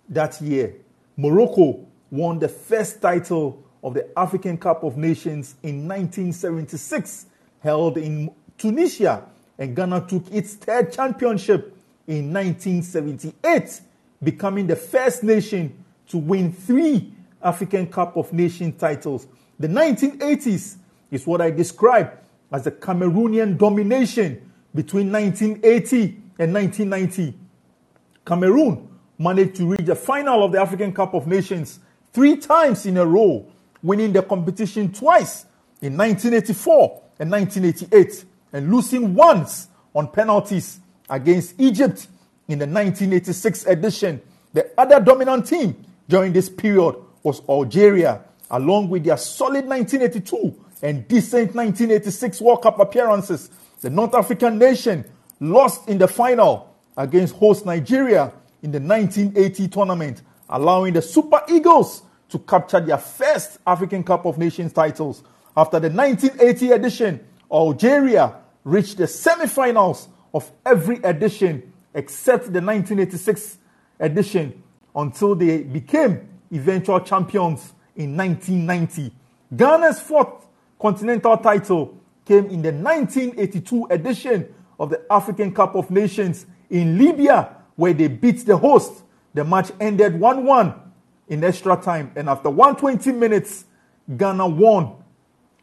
that 0.09 0.41
year. 0.41 0.75
Morocco 1.17 1.85
won 2.11 2.39
the 2.39 2.49
first 2.49 3.01
title 3.01 3.63
of 3.83 3.93
the 3.93 4.07
African 4.17 4.57
Cup 4.57 4.83
of 4.83 4.97
Nations 4.97 5.55
in 5.63 5.87
1976, 5.87 7.27
held 7.59 7.97
in 7.97 8.33
Tunisia, 8.57 9.25
and 9.57 9.75
Ghana 9.75 10.07
took 10.07 10.31
its 10.31 10.55
third 10.55 10.91
championship 10.91 11.75
in 12.07 12.33
1978, 12.33 13.81
becoming 14.21 14.67
the 14.67 14.75
first 14.75 15.23
nation 15.23 15.83
to 16.07 16.17
win 16.17 16.51
three 16.51 17.13
African 17.41 17.87
Cup 17.87 18.15
of 18.17 18.31
Nations 18.31 18.79
titles. 18.79 19.27
The 19.63 19.69
1980s 19.69 20.75
is 21.09 21.25
what 21.25 21.39
I 21.39 21.49
describe 21.49 22.11
as 22.51 22.65
the 22.65 22.71
Cameroonian 22.71 23.57
domination 23.57 24.51
between 24.75 25.09
1980 25.09 26.03
and 26.37 26.53
1990. 26.53 27.33
Cameroon 28.25 28.89
managed 29.17 29.55
to 29.55 29.67
reach 29.71 29.85
the 29.85 29.95
final 29.95 30.43
of 30.43 30.51
the 30.51 30.59
African 30.59 30.91
Cup 30.91 31.13
of 31.13 31.27
Nations 31.27 31.79
three 32.11 32.35
times 32.35 32.85
in 32.85 32.97
a 32.97 33.05
row, 33.05 33.49
winning 33.81 34.11
the 34.11 34.21
competition 34.21 34.91
twice 34.91 35.45
in 35.81 35.95
1984 35.95 37.01
and 37.19 37.31
1988, 37.31 38.25
and 38.51 38.69
losing 38.69 39.15
once 39.15 39.69
on 39.95 40.09
penalties 40.09 40.81
against 41.09 41.55
Egypt 41.57 42.07
in 42.49 42.59
the 42.59 42.67
1986 42.67 43.65
edition. 43.67 44.21
The 44.51 44.71
other 44.77 44.99
dominant 44.99 45.47
team 45.47 45.85
during 46.09 46.33
this 46.33 46.49
period 46.49 46.95
was 47.23 47.41
Algeria, 47.47 48.25
along 48.53 48.87
with 48.87 49.03
their 49.03 49.17
solid 49.17 49.65
1982 49.65 50.55
and 50.83 51.07
decent 51.07 51.55
1986 51.55 52.39
World 52.39 52.61
Cup 52.61 52.79
appearances. 52.79 53.49
The 53.81 53.89
North 53.89 54.13
African 54.13 54.59
nation 54.59 55.03
lost 55.39 55.89
in 55.89 55.97
the 55.97 56.07
final 56.07 56.73
against 56.95 57.35
host 57.35 57.65
Nigeria 57.65 58.31
in 58.61 58.71
the 58.71 58.79
1980 58.79 59.67
tournament, 59.69 60.21
allowing 60.49 60.93
the 60.93 61.01
Super 61.01 61.41
Eagles 61.49 62.03
to 62.29 62.37
capture 62.39 62.79
their 62.79 62.99
first 62.99 63.57
African 63.65 64.03
Cup 64.03 64.25
of 64.25 64.37
Nations 64.37 64.71
titles. 64.71 65.23
After 65.57 65.79
the 65.79 65.89
1980 65.89 66.71
edition, 66.71 67.27
Algeria 67.51 68.35
reached 68.63 68.97
the 68.97 69.07
semi-finals 69.07 70.07
of 70.33 70.51
every 70.65 70.97
edition 70.97 71.73
except 71.95 72.45
the 72.45 72.61
1986 72.61 73.57
edition 73.99 74.61
until 74.95 75.33
they 75.33 75.63
became 75.63 76.27
eventual 76.51 76.99
champions 76.99 77.73
in 77.95 78.17
1990. 78.17 79.13
Ghana's 79.55 79.99
fourth 79.99 80.47
continental 80.79 81.37
title 81.37 81.97
came 82.25 82.45
in 82.45 82.61
the 82.61 82.71
1982 82.71 83.87
edition 83.89 84.53
of 84.79 84.89
the 84.89 85.01
African 85.11 85.53
Cup 85.53 85.75
of 85.75 85.91
Nations 85.91 86.45
in 86.69 86.97
Libya, 86.97 87.55
where 87.75 87.93
they 87.93 88.07
beat 88.07 88.45
the 88.45 88.57
host. 88.57 89.03
The 89.33 89.43
match 89.43 89.71
ended 89.79 90.19
1 90.19 90.45
1 90.45 90.73
in 91.29 91.43
extra 91.43 91.75
time, 91.75 92.11
and 92.15 92.29
after 92.29 92.49
120 92.49 93.11
minutes, 93.17 93.65
Ghana 94.17 94.47
won 94.47 94.95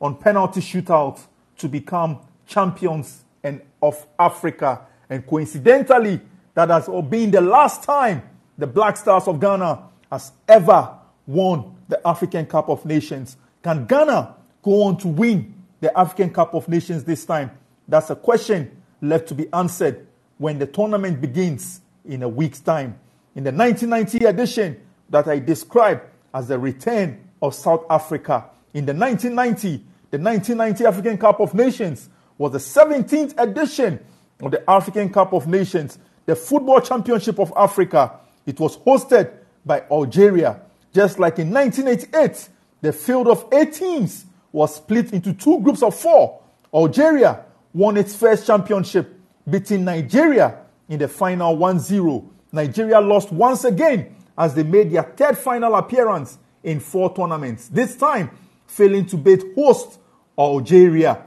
on 0.00 0.16
penalty 0.16 0.60
shootout 0.60 1.20
to 1.58 1.68
become 1.68 2.20
champions 2.46 3.24
and 3.42 3.60
of 3.82 4.06
Africa. 4.18 4.86
And 5.08 5.26
coincidentally, 5.26 6.20
that 6.54 6.70
has 6.70 6.88
been 7.08 7.30
the 7.30 7.40
last 7.40 7.82
time 7.82 8.22
the 8.56 8.66
Black 8.66 8.96
Stars 8.96 9.26
of 9.28 9.40
Ghana 9.40 9.82
has 10.10 10.32
ever 10.48 10.96
won 11.26 11.76
the 11.90 12.06
African 12.06 12.46
Cup 12.46 12.68
of 12.68 12.84
Nations. 12.84 13.36
Can 13.62 13.86
Ghana 13.86 14.36
go 14.62 14.84
on 14.84 14.96
to 14.98 15.08
win 15.08 15.54
the 15.80 15.96
African 15.98 16.30
Cup 16.30 16.54
of 16.54 16.68
Nations 16.68 17.04
this 17.04 17.24
time? 17.24 17.50
That's 17.88 18.10
a 18.10 18.16
question 18.16 18.80
left 19.02 19.28
to 19.28 19.34
be 19.34 19.52
answered 19.52 20.06
when 20.38 20.58
the 20.58 20.66
tournament 20.66 21.20
begins 21.20 21.80
in 22.04 22.22
a 22.22 22.28
week's 22.28 22.60
time. 22.60 22.98
In 23.34 23.44
the 23.44 23.52
1990 23.52 24.24
edition 24.26 24.80
that 25.10 25.28
I 25.28 25.38
described 25.38 26.02
as 26.32 26.48
the 26.48 26.58
return 26.58 27.28
of 27.42 27.54
South 27.54 27.84
Africa, 27.90 28.46
in 28.72 28.86
the 28.86 28.94
1990, 28.94 29.84
the 30.10 30.18
1990 30.18 30.84
African 30.86 31.18
Cup 31.18 31.40
of 31.40 31.54
Nations 31.54 32.08
was 32.38 32.52
the 32.52 32.58
17th 32.58 33.34
edition 33.38 34.00
of 34.40 34.50
the 34.50 34.70
African 34.70 35.10
Cup 35.12 35.32
of 35.32 35.46
Nations, 35.46 35.98
the 36.26 36.36
Football 36.36 36.80
Championship 36.80 37.38
of 37.38 37.52
Africa. 37.56 38.20
It 38.46 38.58
was 38.58 38.78
hosted 38.78 39.32
by 39.64 39.82
Algeria. 39.90 40.60
Just 40.92 41.18
like 41.18 41.38
in 41.38 41.50
1988, 41.50 42.48
the 42.80 42.92
field 42.92 43.28
of 43.28 43.46
eight 43.52 43.72
teams 43.74 44.26
was 44.52 44.76
split 44.76 45.12
into 45.12 45.32
two 45.32 45.60
groups 45.60 45.82
of 45.82 45.94
four. 45.94 46.40
Algeria 46.74 47.44
won 47.72 47.96
its 47.96 48.16
first 48.16 48.46
championship, 48.46 49.18
beating 49.48 49.84
Nigeria 49.84 50.58
in 50.88 50.98
the 50.98 51.08
final 51.08 51.56
1 51.56 51.78
0. 51.78 52.28
Nigeria 52.52 53.00
lost 53.00 53.32
once 53.32 53.64
again 53.64 54.16
as 54.36 54.54
they 54.54 54.62
made 54.62 54.90
their 54.90 55.02
third 55.02 55.38
final 55.38 55.74
appearance 55.76 56.38
in 56.62 56.80
four 56.80 57.14
tournaments, 57.14 57.68
this 57.68 57.96
time 57.96 58.30
failing 58.66 59.06
to 59.06 59.16
beat 59.16 59.42
host 59.54 59.98
Algeria. 60.38 61.26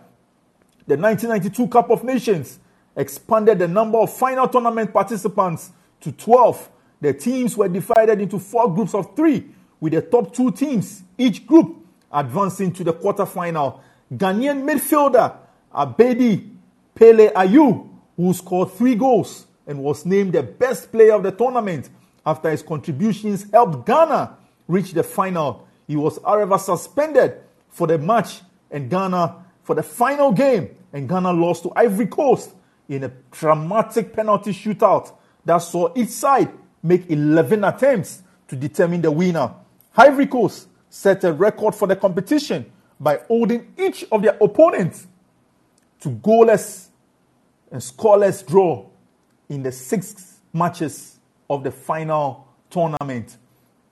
The 0.86 0.98
1992 0.98 1.68
Cup 1.68 1.90
of 1.92 2.04
Nations 2.04 2.60
expanded 2.96 3.60
the 3.60 3.68
number 3.68 3.98
of 3.98 4.14
final 4.16 4.48
tournament 4.48 4.94
participants 4.94 5.72
to 6.02 6.12
12. 6.12 6.70
The 7.04 7.14
teams 7.14 7.58
were 7.58 7.68
divided 7.68 8.22
into 8.22 8.40
four 8.40 8.74
groups 8.74 8.94
of 8.94 9.14
three, 9.14 9.50
with 9.82 9.92
the 9.92 10.02
top 10.02 10.34
two 10.34 10.52
teams, 10.52 11.04
each 11.18 11.46
group 11.46 11.86
advancing 12.10 12.72
to 12.72 12.84
the 12.86 12.94
quarterfinal. 12.94 13.82
Ghanaian 14.14 14.64
midfielder 14.64 15.36
Abedi 15.76 16.50
Pele 16.96 17.28
Ayew, 17.34 17.90
who 18.16 18.34
scored 18.34 18.72
three 18.72 18.96
goals 18.96 19.48
and 19.68 19.84
was 19.84 20.06
named 20.06 20.32
the 20.32 20.44
best 20.44 20.94
player 20.94 21.16
of 21.16 21.24
the 21.24 21.32
tournament 21.32 21.90
after 22.26 22.50
his 22.50 22.64
contributions 22.64 23.52
helped 23.52 23.86
Ghana 23.86 24.38
reach 24.70 24.94
the 24.94 25.04
final. 25.04 25.68
He 25.86 25.98
was, 25.98 26.20
however, 26.24 26.58
suspended 26.58 27.42
for 27.68 27.86
the 27.86 27.98
match 27.98 28.40
and 28.72 28.90
Ghana 28.90 29.44
for 29.64 29.76
the 29.76 29.84
final 29.84 30.32
game, 30.32 30.70
and 30.94 31.10
Ghana 31.10 31.34
lost 31.34 31.64
to 31.64 31.74
Ivory 31.76 32.08
Coast 32.08 32.54
in 32.88 33.04
a 33.04 33.12
dramatic 33.30 34.14
penalty 34.14 34.54
shootout 34.54 35.12
that 35.44 35.58
saw 35.58 35.92
each 35.98 36.08
side 36.08 36.50
make 36.84 37.10
11 37.10 37.64
attempts 37.64 38.22
to 38.50 38.56
determine 38.56 39.02
the 39.02 39.10
winner. 39.10 39.54
Ivory 39.96 40.28
Coast 40.28 40.68
set 40.90 41.24
a 41.24 41.32
record 41.32 41.74
for 41.74 41.88
the 41.88 41.96
competition 41.96 42.72
by 43.00 43.20
holding 43.28 43.74
each 43.78 44.06
of 44.12 44.22
their 44.22 44.38
opponents 44.40 45.08
to 46.02 46.10
goalless 46.10 46.90
and 47.72 47.82
scoreless 47.82 48.46
draw 48.46 48.86
in 49.50 49.64
the 49.64 49.72
six 49.72 50.40
matches 50.52 51.20
of 51.50 51.64
the 51.64 51.72
final 51.72 52.48
tournament. 52.70 53.38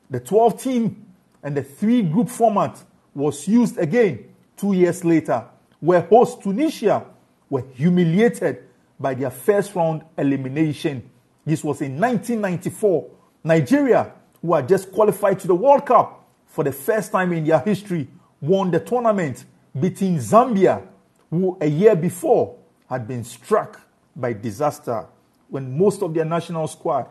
The 0.09 0.19
12 0.19 0.61
team 0.61 1.05
and 1.41 1.55
the 1.55 1.63
three 1.63 2.01
group 2.01 2.29
format 2.29 2.77
was 3.15 3.47
used 3.47 3.77
again 3.77 4.25
two 4.57 4.73
years 4.73 5.03
later, 5.03 5.45
where 5.79 6.01
host 6.01 6.43
Tunisia 6.43 7.05
were 7.49 7.63
humiliated 7.73 8.63
by 8.99 9.13
their 9.13 9.31
first 9.31 9.73
round 9.75 10.03
elimination. 10.17 11.09
This 11.45 11.63
was 11.63 11.81
in 11.81 11.99
1994. 11.99 13.09
Nigeria, 13.43 14.13
who 14.41 14.53
had 14.53 14.67
just 14.67 14.91
qualified 14.91 15.39
to 15.39 15.47
the 15.47 15.55
World 15.55 15.85
Cup 15.85 16.27
for 16.47 16.63
the 16.63 16.71
first 16.71 17.11
time 17.11 17.33
in 17.33 17.45
their 17.45 17.59
history, 17.59 18.07
won 18.39 18.71
the 18.71 18.79
tournament, 18.79 19.45
beating 19.79 20.17
Zambia, 20.17 20.85
who 21.29 21.57
a 21.61 21.67
year 21.67 21.95
before 21.95 22.57
had 22.89 23.07
been 23.07 23.23
struck 23.23 23.81
by 24.15 24.33
disaster 24.33 25.05
when 25.49 25.77
most 25.77 26.01
of 26.01 26.13
their 26.13 26.25
national 26.25 26.67
squad 26.67 27.07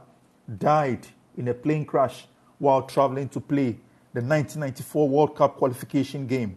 died 0.58 1.06
in 1.36 1.48
a 1.48 1.54
plane 1.54 1.84
crash 1.84 2.26
while 2.58 2.82
traveling 2.82 3.28
to 3.28 3.40
play 3.40 3.72
the 4.12 4.20
1994 4.20 5.08
World 5.08 5.36
Cup 5.36 5.56
qualification 5.56 6.26
game. 6.26 6.56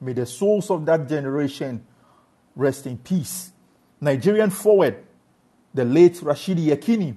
May 0.00 0.12
the 0.12 0.26
souls 0.26 0.70
of 0.70 0.84
that 0.86 1.08
generation 1.08 1.84
rest 2.56 2.86
in 2.86 2.98
peace. 2.98 3.52
Nigerian 4.00 4.50
forward, 4.50 5.04
the 5.74 5.84
late 5.84 6.14
Rashidi 6.14 6.66
Yekini, 6.66 7.14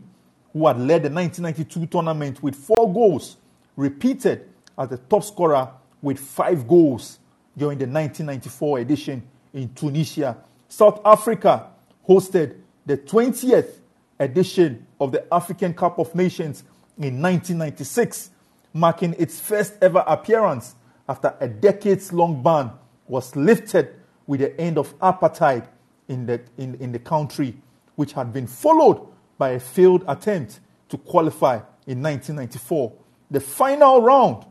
who 0.51 0.67
had 0.67 0.79
led 0.79 1.03
the 1.03 1.09
1992 1.09 1.85
tournament 1.85 2.41
with 2.41 2.55
four 2.55 2.91
goals, 2.91 3.37
repeated 3.75 4.49
as 4.77 4.89
the 4.89 4.97
top 4.97 5.23
scorer 5.23 5.69
with 6.01 6.19
five 6.19 6.67
goals 6.67 7.19
during 7.55 7.77
the 7.77 7.85
1994 7.85 8.79
edition 8.79 9.23
in 9.53 9.73
Tunisia. 9.73 10.37
South 10.67 10.99
Africa 11.05 11.67
hosted 12.07 12.55
the 12.85 12.97
20th 12.97 13.79
edition 14.19 14.85
of 14.99 15.11
the 15.11 15.31
African 15.33 15.73
Cup 15.73 15.99
of 15.99 16.13
Nations 16.15 16.63
in 16.97 17.21
1996, 17.21 18.31
marking 18.73 19.15
its 19.17 19.39
first 19.39 19.73
ever 19.81 20.03
appearance 20.07 20.75
after 21.07 21.35
a 21.39 21.47
decades 21.47 22.11
long 22.11 22.41
ban 22.41 22.71
was 23.07 23.35
lifted 23.35 23.95
with 24.25 24.41
the 24.41 24.59
end 24.59 24.77
of 24.77 24.97
apartheid 24.99 25.67
in 26.07 26.25
the, 26.25 26.41
in, 26.57 26.75
in 26.75 26.91
the 26.91 26.99
country, 26.99 27.55
which 27.97 28.13
had 28.13 28.31
been 28.31 28.47
followed 28.47 29.05
by 29.37 29.49
a 29.49 29.59
failed 29.59 30.05
attempt 30.07 30.59
to 30.87 30.97
qualify 30.97 31.55
in 31.85 32.01
1994. 32.01 32.93
The 33.29 33.39
final 33.39 34.01
round, 34.01 34.45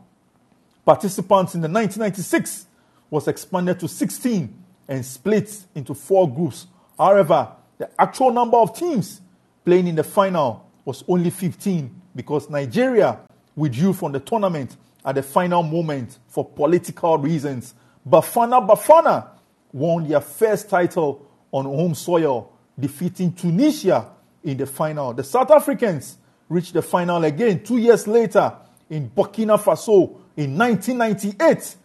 participants 0.85 1.55
in 1.55 1.61
the 1.61 1.69
1996 1.69 2.67
was 3.09 3.27
expanded 3.27 3.79
to 3.79 3.87
16 3.87 4.63
and 4.89 5.05
split 5.05 5.65
into 5.73 5.93
four 5.93 6.29
groups. 6.29 6.67
However, 6.97 7.53
the 7.77 7.89
actual 7.99 8.31
number 8.31 8.57
of 8.57 8.77
teams 8.77 9.21
playing 9.65 9.87
in 9.87 9.95
the 9.95 10.03
final 10.03 10.69
was 10.83 11.03
only 11.07 11.29
15 11.29 12.01
because 12.15 12.49
Nigeria 12.49 13.19
withdrew 13.55 13.93
from 13.93 14.11
the 14.11 14.19
tournament 14.19 14.75
at 15.05 15.15
the 15.15 15.23
final 15.23 15.63
moment 15.63 16.19
for 16.27 16.43
political 16.43 17.17
reasons. 17.17 17.73
Bafana 18.07 18.67
Bafana 18.67 19.27
won 19.71 20.07
their 20.07 20.21
first 20.21 20.69
title 20.69 21.25
on 21.51 21.65
home 21.65 21.95
soil, 21.95 22.51
defeating 22.79 23.33
Tunisia 23.33 24.09
in 24.43 24.57
the 24.57 24.65
final. 24.65 25.13
The 25.13 25.23
South 25.23 25.51
Africans 25.51 26.17
reached 26.49 26.73
the 26.73 26.81
final 26.81 27.23
again 27.23 27.63
two 27.63 27.77
years 27.77 28.07
later 28.07 28.53
in 28.89 29.09
Burkina 29.09 29.59
Faso 29.59 30.19
in 30.35 30.57
1998, 30.57 31.75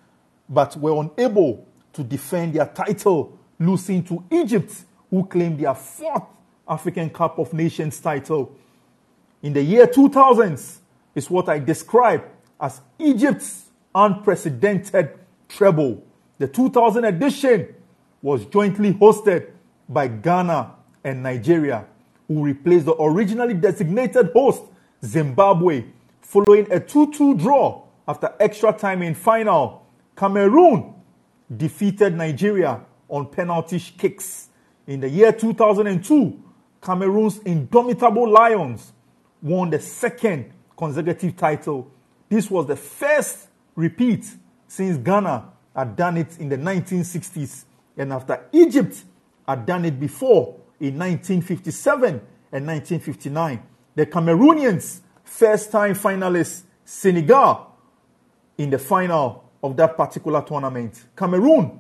but 0.49 0.77
were 0.77 1.01
unable 1.01 1.67
to 1.93 2.05
defend 2.05 2.55
their 2.55 2.67
title, 2.67 3.39
losing 3.59 4.03
to 4.05 4.25
Egypt, 4.31 4.73
who 5.11 5.25
claimed 5.27 5.59
their 5.59 5.75
fourth 5.75 6.25
African 6.69 7.11
Cup 7.11 7.39
of 7.39 7.53
Nations 7.53 7.99
title. 8.01 8.55
In 9.43 9.53
the 9.53 9.63
year 9.63 9.87
2000s 9.87 10.79
is 11.15 11.29
what 11.29 11.49
I 11.49 11.59
describe 11.59 12.25
as 12.61 12.81
Egypt's 12.99 13.71
unprecedented 13.95 15.19
treble. 15.49 16.03
The 16.39 16.49
2000 16.49 17.05
edition 17.05 17.75
was 18.23 18.47
jointly 18.47 18.95
hosted 18.95 19.51
by 19.89 20.07
Ghana 20.09 20.75
and 21.05 21.23
Nigeria, 21.23 21.87
who 22.29 22.43
replaced 22.45 22.87
the 22.87 22.95
originally 23.01 23.55
designated 23.55 24.31
host, 24.33 24.63
Zimbabwe, 25.05 25.85
following 26.21 26.71
a 26.73 26.81
2 26.81 27.13
2 27.13 27.35
draw 27.37 27.83
after 28.07 28.33
extra 28.41 28.73
time 28.73 29.03
in 29.03 29.15
final. 29.15 29.87
Cameroon 30.17 30.95
defeated 31.55 32.15
Nigeria 32.15 32.81
on 33.09 33.27
penalty 33.27 33.79
kicks. 33.79 34.49
In 34.87 35.01
the 35.01 35.09
year 35.09 35.33
2002, 35.33 36.43
Cameroon's 36.81 37.39
indomitable 37.41 38.29
Lions 38.29 38.93
won 39.41 39.71
the 39.71 39.81
second 39.81 40.53
consecutive 40.77 41.37
title. 41.37 41.91
This 42.29 42.51
was 42.51 42.67
the 42.67 42.77
first 42.77 43.49
repeat 43.77 44.27
since 44.67 44.97
Ghana 44.99 45.49
had 45.75 45.97
done 45.97 46.17
it 46.17 46.39
in 46.39 46.49
the 46.49 46.57
1960s 46.57 47.65
and 47.97 48.13
after 48.13 48.47
Egypt 48.53 49.05
had 49.47 49.67
done 49.67 49.85
it 49.85 49.99
before 49.99 50.57
in 50.83 50.99
1957 50.99 52.21
and 52.51 52.67
1959. 52.67 53.63
The 53.95 54.05
Cameroonians, 54.05 55.01
first 55.23 55.71
time 55.71 55.95
finalists, 55.95 56.65
Senegal, 56.85 57.69
in 58.59 58.69
the 58.69 58.79
final 58.79 59.45
of 59.63 59.77
that 59.77 59.97
particular 59.97 60.43
tournament. 60.43 61.05
Cameroon 61.17 61.79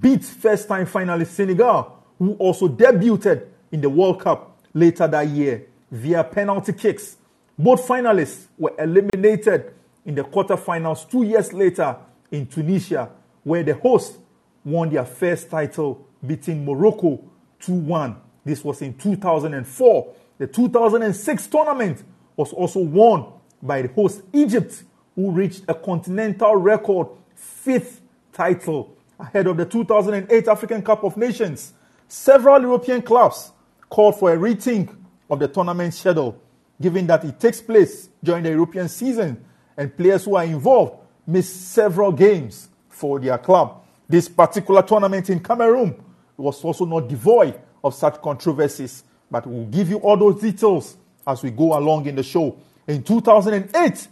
beat 0.00 0.24
first 0.24 0.68
time 0.68 0.86
finalist 0.86 1.28
Senegal, 1.28 2.04
who 2.18 2.34
also 2.34 2.68
debuted 2.68 3.48
in 3.72 3.80
the 3.80 3.90
World 3.90 4.20
Cup 4.20 4.60
later 4.72 5.08
that 5.08 5.26
year 5.26 5.66
via 5.90 6.22
penalty 6.22 6.72
kicks. 6.72 7.16
Both 7.58 7.86
finalists 7.88 8.46
were 8.56 8.74
eliminated 8.78 9.74
in 10.04 10.14
the 10.14 10.22
quarterfinals 10.22 11.10
two 11.10 11.24
years 11.24 11.52
later 11.52 11.96
in 12.30 12.46
Tunisia, 12.46 13.10
where 13.42 13.64
the 13.64 13.74
host 13.74 14.18
won 14.64 14.88
their 14.90 15.04
first 15.04 15.50
title, 15.50 16.06
beating 16.24 16.64
Morocco 16.64 17.24
2 17.58 17.72
1. 17.72 18.22
This 18.46 18.62
was 18.62 18.80
in 18.80 18.94
2004. 18.94 20.14
The 20.38 20.46
2006 20.46 21.46
tournament 21.48 22.04
was 22.36 22.52
also 22.52 22.78
won 22.78 23.26
by 23.60 23.82
the 23.82 23.88
host 23.88 24.22
Egypt, 24.32 24.84
who 25.16 25.32
reached 25.32 25.64
a 25.66 25.74
continental 25.74 26.54
record 26.54 27.08
fifth 27.34 28.02
title 28.32 28.96
ahead 29.18 29.48
of 29.48 29.56
the 29.56 29.64
2008 29.64 30.46
African 30.46 30.80
Cup 30.80 31.02
of 31.02 31.16
Nations. 31.16 31.72
Several 32.06 32.62
European 32.62 33.02
clubs 33.02 33.50
called 33.90 34.16
for 34.16 34.32
a 34.32 34.36
rethink 34.36 34.96
of 35.28 35.40
the 35.40 35.48
tournament 35.48 35.92
schedule, 35.92 36.40
given 36.80 37.04
that 37.08 37.24
it 37.24 37.40
takes 37.40 37.60
place 37.60 38.10
during 38.22 38.44
the 38.44 38.50
European 38.50 38.88
season 38.88 39.44
and 39.76 39.96
players 39.96 40.24
who 40.24 40.36
are 40.36 40.44
involved 40.44 41.00
miss 41.26 41.52
several 41.52 42.12
games 42.12 42.68
for 42.88 43.18
their 43.18 43.38
club. 43.38 43.82
This 44.08 44.28
particular 44.28 44.82
tournament 44.82 45.30
in 45.30 45.40
Cameroon 45.40 46.00
was 46.36 46.62
also 46.62 46.84
not 46.84 47.08
devoid 47.08 47.60
of 47.86 47.94
such 47.94 48.20
controversies, 48.20 49.04
but 49.30 49.46
we'll 49.46 49.66
give 49.66 49.88
you 49.88 49.98
all 49.98 50.16
those 50.16 50.40
details 50.40 50.96
as 51.26 51.42
we 51.42 51.50
go 51.50 51.78
along 51.78 52.06
in 52.06 52.16
the 52.16 52.22
show. 52.22 52.56
In 52.86 53.02
2008, 53.02 54.08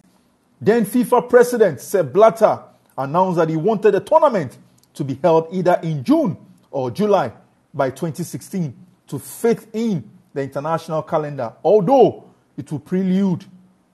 then 0.60 0.86
FIFA 0.86 1.28
president 1.28 1.80
Sepp 1.80 2.12
Blatter 2.12 2.62
announced 2.96 3.36
that 3.36 3.48
he 3.48 3.56
wanted 3.56 3.92
the 3.92 4.00
tournament 4.00 4.56
to 4.94 5.04
be 5.04 5.18
held 5.22 5.48
either 5.52 5.78
in 5.82 6.02
June 6.02 6.36
or 6.70 6.90
July 6.90 7.32
by 7.72 7.90
2016 7.90 8.74
to 9.08 9.18
fit 9.18 9.66
in 9.72 10.08
the 10.32 10.42
international 10.42 11.02
calendar, 11.02 11.52
although 11.62 12.24
it 12.56 12.70
will 12.70 12.78
prelude 12.78 13.44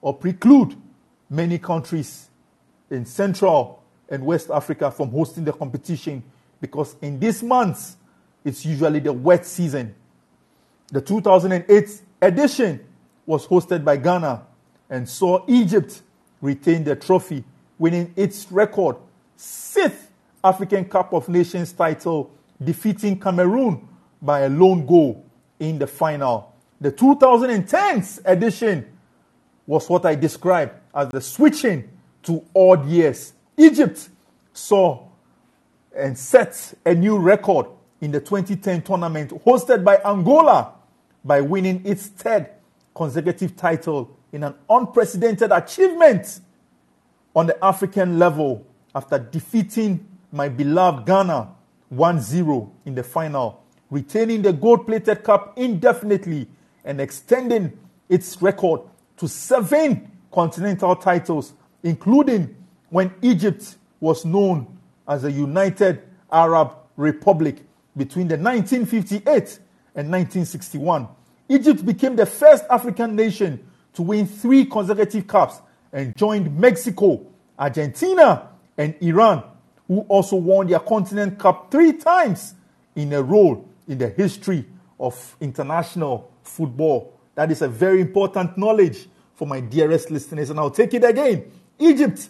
or 0.01 0.13
preclude 0.13 0.75
many 1.29 1.57
countries 1.57 2.29
in 2.89 3.05
Central 3.05 3.83
and 4.09 4.25
West 4.25 4.49
Africa 4.49 4.91
from 4.91 5.09
hosting 5.11 5.45
the 5.45 5.53
competition 5.53 6.23
because 6.59 6.95
in 7.01 7.19
these 7.19 7.41
months, 7.41 7.97
it's 8.43 8.65
usually 8.65 8.99
the 8.99 9.13
wet 9.13 9.45
season. 9.45 9.95
The 10.91 11.01
2008 11.01 12.01
edition 12.21 12.79
was 13.25 13.47
hosted 13.47 13.83
by 13.83 13.97
Ghana 13.97 14.43
and 14.89 15.07
saw 15.07 15.43
Egypt 15.47 16.01
retain 16.41 16.83
the 16.83 16.95
trophy, 16.95 17.43
winning 17.77 18.13
its 18.15 18.51
record 18.51 18.97
sixth 19.35 20.11
African 20.43 20.85
Cup 20.85 21.13
of 21.13 21.29
Nations 21.29 21.71
title, 21.71 22.31
defeating 22.61 23.19
Cameroon 23.19 23.87
by 24.21 24.41
a 24.41 24.49
lone 24.49 24.85
goal 24.85 25.23
in 25.59 25.79
the 25.79 25.87
final. 25.87 26.53
The 26.79 26.91
2010 26.91 28.03
edition 28.25 28.85
was 29.67 29.87
what 29.87 30.05
I 30.05 30.15
described 30.15 30.73
as 30.93 31.09
the 31.09 31.21
switching 31.21 31.87
to 32.23 32.43
odd 32.55 32.87
years. 32.87 33.33
Egypt 33.55 34.09
saw 34.53 35.07
and 35.95 36.17
set 36.17 36.73
a 36.85 36.93
new 36.95 37.17
record 37.17 37.67
in 38.01 38.11
the 38.11 38.19
2010 38.19 38.81
tournament 38.81 39.31
hosted 39.45 39.83
by 39.83 39.97
Angola 40.03 40.73
by 41.23 41.39
winning 41.39 41.85
its 41.85 42.07
third 42.07 42.49
consecutive 42.95 43.55
title 43.55 44.17
in 44.31 44.43
an 44.43 44.55
unprecedented 44.69 45.51
achievement 45.51 46.41
on 47.35 47.47
the 47.47 47.63
African 47.63 48.19
level 48.19 48.65
after 48.93 49.19
defeating 49.19 50.05
my 50.31 50.49
beloved 50.49 51.05
Ghana 51.05 51.49
1 51.89 52.19
0 52.21 52.71
in 52.85 52.95
the 52.95 53.03
final, 53.03 53.63
retaining 53.89 54.41
the 54.41 54.53
gold 54.53 54.85
plated 54.87 55.23
cup 55.23 55.57
indefinitely 55.57 56.47
and 56.83 56.99
extending 56.99 57.77
its 58.09 58.41
record 58.41 58.81
to 59.17 59.27
seven 59.27 60.09
continental 60.31 60.95
titles, 60.95 61.53
including 61.83 62.55
when 62.89 63.13
Egypt 63.21 63.75
was 63.99 64.25
known 64.25 64.65
as 65.07 65.21
the 65.21 65.31
United 65.31 66.01
Arab 66.31 66.73
Republic 66.95 67.63
between 67.95 68.27
the 68.27 68.37
1958 68.37 69.59
and 69.95 70.11
1961. 70.11 71.07
Egypt 71.49 71.85
became 71.85 72.15
the 72.15 72.25
first 72.25 72.63
African 72.69 73.15
nation 73.15 73.59
to 73.93 74.01
win 74.01 74.25
three 74.25 74.65
consecutive 74.65 75.27
cups 75.27 75.61
and 75.91 76.15
joined 76.15 76.57
Mexico, 76.57 77.25
Argentina, 77.59 78.49
and 78.77 78.95
Iran, 79.01 79.43
who 79.87 79.99
also 80.01 80.37
won 80.37 80.67
their 80.67 80.79
continent 80.79 81.37
cup 81.37 81.69
three 81.69 81.93
times 81.93 82.55
in 82.95 83.11
a 83.13 83.21
row 83.21 83.65
in 83.87 83.97
the 83.97 84.07
history 84.09 84.65
of 84.99 85.35
international 85.41 86.31
football. 86.43 87.13
That 87.35 87.51
is 87.51 87.61
a 87.61 87.67
very 87.67 87.99
important 88.01 88.57
knowledge 88.57 89.07
for 89.35 89.47
my 89.47 89.59
dearest 89.59 90.11
listeners, 90.11 90.49
and 90.49 90.59
I'll 90.59 90.71
take 90.71 90.93
it 90.93 91.03
again. 91.03 91.51
Egypt 91.79 92.29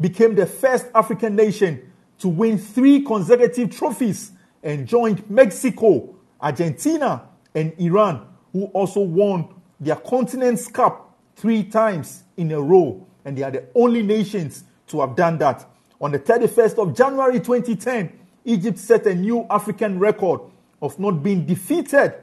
became 0.00 0.34
the 0.34 0.46
first 0.46 0.86
African 0.94 1.36
nation 1.36 1.92
to 2.18 2.28
win 2.28 2.58
three 2.58 3.02
consecutive 3.02 3.74
trophies 3.74 4.32
and 4.62 4.86
joined 4.86 5.28
Mexico, 5.30 6.14
Argentina, 6.40 7.28
and 7.54 7.72
Iran, 7.78 8.26
who 8.52 8.64
also 8.66 9.00
won 9.00 9.48
their 9.78 9.96
Continent's 9.96 10.68
Cup 10.68 11.16
three 11.36 11.64
times 11.64 12.24
in 12.36 12.52
a 12.52 12.60
row. 12.60 13.06
And 13.24 13.36
they 13.36 13.42
are 13.42 13.50
the 13.50 13.66
only 13.74 14.02
nations 14.02 14.64
to 14.88 15.00
have 15.00 15.16
done 15.16 15.38
that. 15.38 15.66
On 16.00 16.10
the 16.10 16.18
31st 16.18 16.78
of 16.78 16.96
January 16.96 17.40
2010, 17.40 18.18
Egypt 18.44 18.78
set 18.78 19.06
a 19.06 19.14
new 19.14 19.46
African 19.50 19.98
record 19.98 20.40
of 20.80 20.98
not 20.98 21.22
being 21.22 21.44
defeated 21.44 22.14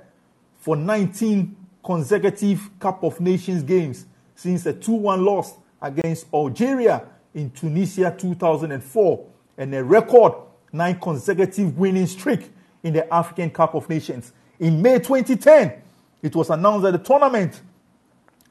for 0.60 0.76
19 0.76 1.56
consecutive 1.84 2.69
Cup 2.80 3.04
of 3.04 3.19
Nations 3.21 3.63
games 3.63 4.06
since 4.36 4.65
a 4.65 4.73
2 4.73 4.91
1 4.91 5.23
loss 5.23 5.54
against 5.82 6.26
Algeria 6.34 7.06
in 7.34 7.52
Tunisia 7.52 8.13
2004 8.17 9.26
and 9.58 9.76
a 9.76 9.84
record 9.84 10.34
nine 10.77 10.99
consecutive 10.99 11.77
winning 11.77 12.07
streak 12.07 12.51
in 12.83 12.93
the 12.93 13.11
African 13.13 13.49
Cup 13.49 13.75
of 13.75 13.89
Nations. 13.89 14.31
In 14.59 14.81
May 14.81 14.99
2010, 14.99 15.73
it 16.21 16.35
was 16.35 16.49
announced 16.49 16.83
that 16.83 16.91
the 16.91 16.99
tournament 16.99 17.61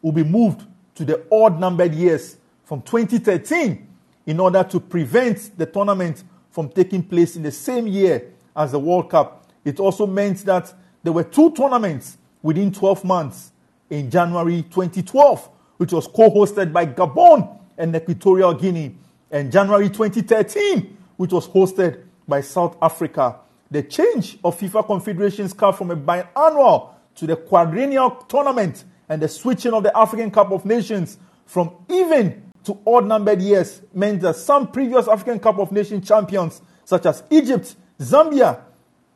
will 0.03 0.13
be 0.13 0.25
moved 0.25 0.67
to 0.95 1.05
the 1.05 1.25
odd 1.33 1.59
numbered 1.59 1.95
years 1.95 2.37
from 2.65 2.83
2013 2.83 3.87
in 4.27 4.41
order 4.41 4.65
to 4.65 4.81
prevent 4.81 5.57
the 5.57 5.67
tournament 5.67 6.25
from 6.51 6.69
taking 6.69 7.03
place 7.03 7.37
in 7.37 7.43
the 7.43 7.51
same 7.51 7.87
year 7.87 8.33
as 8.55 8.73
the 8.73 8.79
World 8.79 9.11
Cup. 9.11 9.47
It 9.65 9.79
also 9.79 10.07
meant 10.07 10.39
that 10.47 10.73
there 11.03 11.13
were 11.13 11.25
two 11.25 11.53
tournaments 11.53 12.19
within 12.43 12.73
12 12.73 13.05
months 13.05 13.53
in 13.91 14.11
January 14.11 14.63
2012, 14.63 15.49
which 15.77 15.93
was 15.93 16.07
co 16.07 16.31
hosted 16.31 16.73
by 16.73 16.87
Gabon 16.87 17.59
and 17.79 17.95
Equatorial 17.95 18.55
Guinea, 18.55 18.97
and 19.31 19.53
January 19.53 19.89
2013, 19.89 20.97
which 21.17 21.33
was 21.33 21.49
hosted 21.49 22.06
by 22.29 22.41
South 22.41 22.77
Africa. 22.83 23.37
The 23.71 23.83
change 23.83 24.39
of 24.45 24.59
FIFA 24.59 24.87
Confederations 24.87 25.53
Cup 25.53 25.77
from 25.77 25.91
a 25.91 25.97
biannual 25.97 26.95
to 27.17 27.27
the 27.27 27.37
quadrennial 27.37 28.11
tournament 28.29 28.85
and 29.09 29.21
the 29.21 29.29
switching 29.29 29.73
of 29.73 29.83
the 29.83 29.97
African 29.97 30.31
Cup 30.31 30.51
of 30.53 30.65
Nations 30.65 31.19
from 31.47 31.73
even 31.89 32.43
to 32.65 32.79
odd 32.87 33.07
numbered 33.07 33.41
years 33.41 33.81
meant 33.95 34.21
that 34.23 34.37
some 34.37 34.71
previous 34.71 35.09
African 35.09 35.39
Cup 35.39 35.59
of 35.59 35.71
Nations 35.73 36.07
champions, 36.07 36.61
such 36.85 37.07
as 37.07 37.23
Egypt, 37.31 37.77
Zambia, 38.01 38.61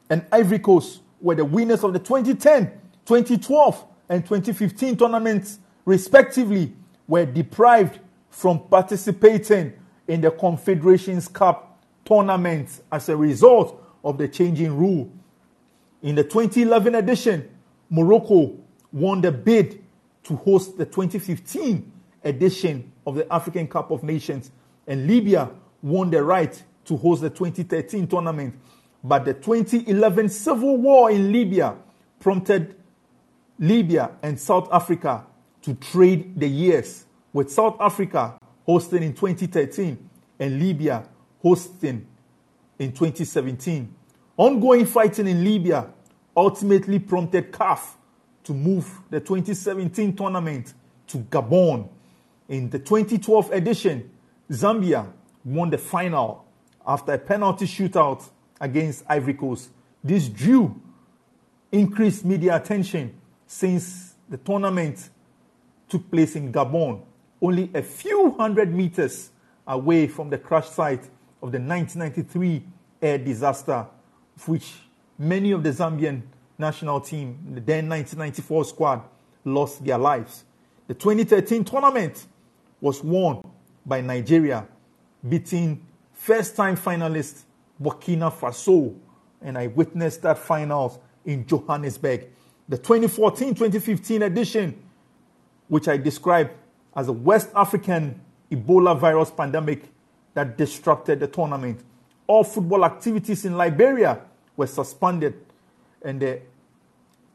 and 0.09 0.25
Ivory 0.33 0.61
Coast, 0.61 1.01
were 1.21 1.35
the 1.35 1.45
winners 1.45 1.85
of 1.85 1.93
the 1.93 1.99
2010, 1.99 2.67
2012, 3.05 3.85
and 4.09 4.25
2015 4.25 4.97
tournaments, 4.97 5.59
respectively, 5.85 6.73
were 7.07 7.27
deprived 7.27 7.99
from 8.31 8.61
participating 8.69 9.73
in 10.07 10.21
the 10.21 10.31
Confederations 10.31 11.29
Cup 11.29 11.70
tournament 12.05 12.83
as 12.91 13.09
a 13.09 13.17
result 13.17 13.83
of 14.05 14.19
the 14.19 14.29
changing 14.29 14.77
rule. 14.77 15.11
In 16.03 16.15
the 16.15 16.25
2011 16.25 16.95
edition, 16.95 17.49
Morocco 17.91 18.57
won 18.93 19.21
the 19.21 19.33
bid 19.33 19.85
to 20.25 20.37
host 20.37 20.79
the 20.79 20.87
2015 20.87 21.93
edition 22.25 22.93
of 23.07 23.15
the 23.17 23.33
African 23.33 23.67
Cup 23.67 23.91
of 23.91 24.03
Nations, 24.03 24.51
and 24.87 25.07
Libya 25.07 25.51
won 25.83 26.11
the 26.11 26.23
right 26.23 26.63
to 26.85 26.97
host 26.97 27.23
the 27.23 27.31
2013 27.31 28.07
tournament. 28.07 28.55
But 29.03 29.25
the 29.25 29.35
2011 29.35 30.29
civil 30.29 30.77
war 30.77 31.11
in 31.11 31.33
Libya 31.33 31.77
prompted 32.19 32.77
Libya 33.59 34.13
and 34.23 34.39
South 34.39 34.69
Africa 34.73 35.27
to 35.63 35.75
trade 35.75 36.39
the 36.39 36.49
years, 36.49 37.05
with 37.33 37.51
South 37.51 37.77
Africa 37.81 38.39
hosting 38.67 39.03
in 39.03 39.15
2013 39.15 40.09
and 40.39 40.59
Libya 40.59 41.07
hosting 41.43 42.07
in 42.79 42.93
2017. 42.93 43.95
Ongoing 44.37 44.87
fighting 44.87 45.27
in 45.27 45.45
Libya 45.45 45.87
ultimately 46.37 46.99
prompted 46.99 47.53
CAF 47.53 47.97
to 48.45 48.55
move 48.55 48.89
the 49.11 49.21
2017 49.21 50.17
tournament 50.17 50.75
to 51.07 51.19
Gabon. 51.19 51.89
In 52.49 52.71
the 52.71 52.79
2012 52.79 53.53
edition, 53.53 54.11
Zambia 54.51 55.07
won 55.45 55.71
the 55.71 55.79
final 55.79 56.45
after 56.87 57.13
a 57.13 57.19
penalty 57.19 57.67
shootout 57.67 58.29
against 58.61 59.05
Ivory 59.09 59.35
Coast. 59.35 59.71
This 60.03 60.29
drew 60.29 60.81
increased 61.71 62.25
media 62.25 62.57
attention 62.57 63.15
since 63.47 64.15
the 64.29 64.39
tournament 64.39 65.11
took 65.89 66.11
place 66.11 66.37
in 66.37 66.53
Gabon, 66.53 67.03
only 67.43 67.71
a 67.75 67.83
few 67.83 68.33
hundred 68.33 68.75
meters 68.75 69.31
away 69.67 70.07
from 70.07 70.31
the 70.31 70.39
crash 70.39 70.69
site 70.69 71.09
of 71.43 71.53
the 71.53 71.59
1993 71.59 72.63
air 73.03 73.19
disaster, 73.19 73.87
of 74.37 74.49
which 74.49 74.75
many 75.19 75.53
of 75.53 75.63
the 75.63 75.71
Zambian 75.71 76.23
national 76.59 77.01
team, 77.01 77.39
the 77.55 77.61
then 77.61 77.89
1994 77.89 78.65
squad, 78.67 79.03
lost 79.45 79.85
their 79.85 79.99
lives. 79.99 80.45
The 80.87 80.95
2013 80.95 81.65
tournament 81.65 82.27
was 82.81 83.03
won 83.03 83.43
by 83.87 84.01
Nigeria, 84.01 84.67
beating 85.27 85.87
first 86.13 86.57
time 86.57 86.77
finalist 86.77 87.43
Burkina 87.83 88.33
Faso. 88.33 88.95
And 89.41 89.57
I 89.57 89.69
witnessed 89.69 90.23
that 90.23 90.39
final 90.39 91.03
in 91.25 91.47
Johannesburg. 91.47 92.29
The 92.69 92.77
2014 92.77 93.55
2015 93.55 94.23
edition, 94.23 94.83
which 95.69 95.89
I 95.89 95.97
described 95.97 96.53
as 96.95 97.09
a 97.09 97.13
West 97.13 97.49
African 97.55 98.21
Ebola 98.51 98.99
virus 98.99 99.31
pandemic 99.31 99.85
that 100.35 100.57
disrupted 100.57 101.21
the 101.21 101.27
tournament. 101.27 101.83
All 102.27 102.45
football 102.45 102.85
activities 102.85 103.45
in 103.45 103.57
Liberia 103.57 104.21
were 104.57 104.67
suspended, 104.67 105.35
and 106.03 106.21
the, 106.21 106.41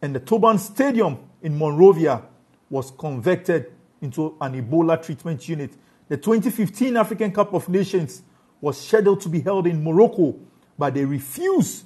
and 0.01 0.15
the 0.15 0.19
Tubman 0.19 0.57
Stadium 0.57 1.17
in 1.41 1.57
Monrovia 1.57 2.21
was 2.69 2.91
converted 2.91 3.73
into 4.01 4.35
an 4.41 4.61
Ebola 4.61 5.01
treatment 5.01 5.47
unit. 5.47 5.73
The 6.07 6.17
2015 6.17 6.97
African 6.97 7.31
Cup 7.31 7.53
of 7.53 7.67
Nations 7.67 8.21
was 8.61 8.79
scheduled 8.79 9.21
to 9.21 9.29
be 9.29 9.41
held 9.41 9.67
in 9.67 9.83
Morocco, 9.83 10.35
but 10.77 10.93
they 10.93 11.05
refused 11.05 11.85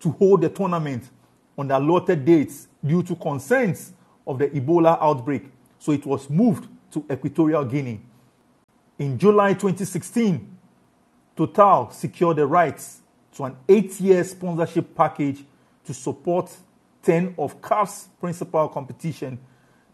to 0.00 0.10
hold 0.10 0.42
the 0.42 0.48
tournament 0.48 1.08
on 1.56 1.68
the 1.68 1.78
allotted 1.78 2.24
dates 2.24 2.68
due 2.84 3.02
to 3.02 3.14
concerns 3.16 3.92
of 4.26 4.38
the 4.38 4.48
Ebola 4.48 4.98
outbreak. 5.00 5.44
So 5.78 5.92
it 5.92 6.04
was 6.06 6.28
moved 6.28 6.68
to 6.92 7.04
Equatorial 7.10 7.64
Guinea. 7.64 8.00
In 9.02 9.18
July 9.18 9.54
2016, 9.54 10.48
Total 11.36 11.90
secured 11.90 12.36
the 12.36 12.46
rights 12.46 13.00
to 13.34 13.42
an 13.42 13.56
eight 13.68 13.98
year 14.00 14.22
sponsorship 14.22 14.94
package 14.94 15.42
to 15.84 15.92
support 15.92 16.56
10 17.02 17.34
of 17.36 17.60
CAF's 17.60 18.06
principal 18.20 18.68
competition. 18.68 19.40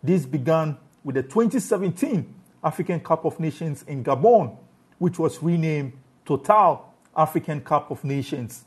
This 0.02 0.26
began 0.26 0.76
with 1.02 1.14
the 1.14 1.22
2017 1.22 2.34
African 2.62 3.00
Cup 3.00 3.24
of 3.24 3.40
Nations 3.40 3.82
in 3.84 4.04
Gabon, 4.04 4.54
which 4.98 5.18
was 5.18 5.42
renamed 5.42 5.94
Total 6.26 6.84
African 7.16 7.62
Cup 7.62 7.90
of 7.90 8.04
Nations. 8.04 8.66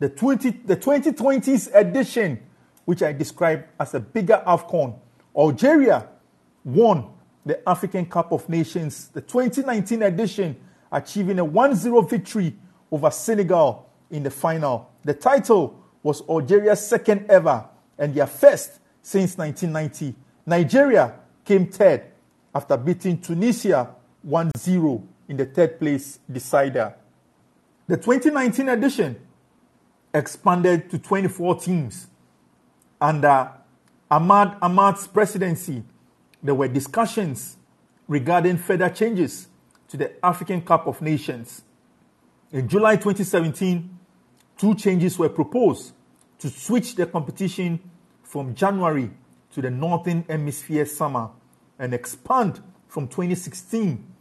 The, 0.00 0.08
20, 0.08 0.50
the 0.64 0.76
2020s 0.76 1.72
edition, 1.72 2.40
which 2.86 3.04
I 3.04 3.12
described 3.12 3.66
as 3.78 3.94
a 3.94 4.00
bigger 4.00 4.42
AFCON, 4.44 4.98
Algeria 5.36 6.08
won 6.64 7.12
the 7.46 7.66
African 7.66 8.04
Cup 8.06 8.32
of 8.32 8.46
Nations, 8.48 9.08
the 9.08 9.20
2019 9.20 10.02
edition, 10.02 10.56
achieving 10.90 11.38
a 11.38 11.44
1 11.44 11.76
0 11.76 12.02
victory 12.02 12.56
over 12.90 13.10
Senegal 13.10 13.88
in 14.10 14.24
the 14.24 14.30
final. 14.30 14.90
The 15.04 15.14
title 15.14 15.80
was 16.02 16.22
Algeria's 16.28 16.86
second 16.86 17.30
ever 17.30 17.64
and 17.98 18.12
their 18.14 18.26
first 18.26 18.80
since 19.00 19.38
1990. 19.38 20.14
Nigeria 20.44 21.14
came 21.44 21.68
third 21.68 22.02
after 22.52 22.76
beating 22.76 23.20
Tunisia 23.20 23.94
1 24.22 24.50
0 24.58 25.02
in 25.28 25.36
the 25.36 25.46
third 25.46 25.78
place 25.78 26.18
decider. 26.30 26.94
The 27.86 27.96
2019 27.96 28.68
edition 28.68 29.20
expanded 30.12 30.90
to 30.90 30.98
24 30.98 31.60
teams. 31.60 32.08
Under 33.00 33.52
Ahmad 34.10 34.56
Ahmad's 34.62 35.06
presidency, 35.06 35.84
there 36.42 36.54
were 36.54 36.68
discussions 36.68 37.56
regarding 38.08 38.58
further 38.58 38.88
changes 38.88 39.48
to 39.88 39.96
the 39.96 40.24
African 40.24 40.62
Cup 40.62 40.86
of 40.86 41.02
Nations. 41.02 41.62
In 42.52 42.68
July 42.68 42.96
2017, 42.96 43.98
two 44.56 44.74
changes 44.74 45.18
were 45.18 45.28
proposed 45.28 45.92
to 46.38 46.48
switch 46.48 46.94
the 46.94 47.06
competition 47.06 47.80
from 48.22 48.54
January 48.54 49.10
to 49.52 49.62
the 49.62 49.70
Northern 49.70 50.24
Hemisphere 50.28 50.86
summer 50.86 51.30
and 51.78 51.94
expand 51.94 52.62
from 52.88 53.08
2016 53.08 54.12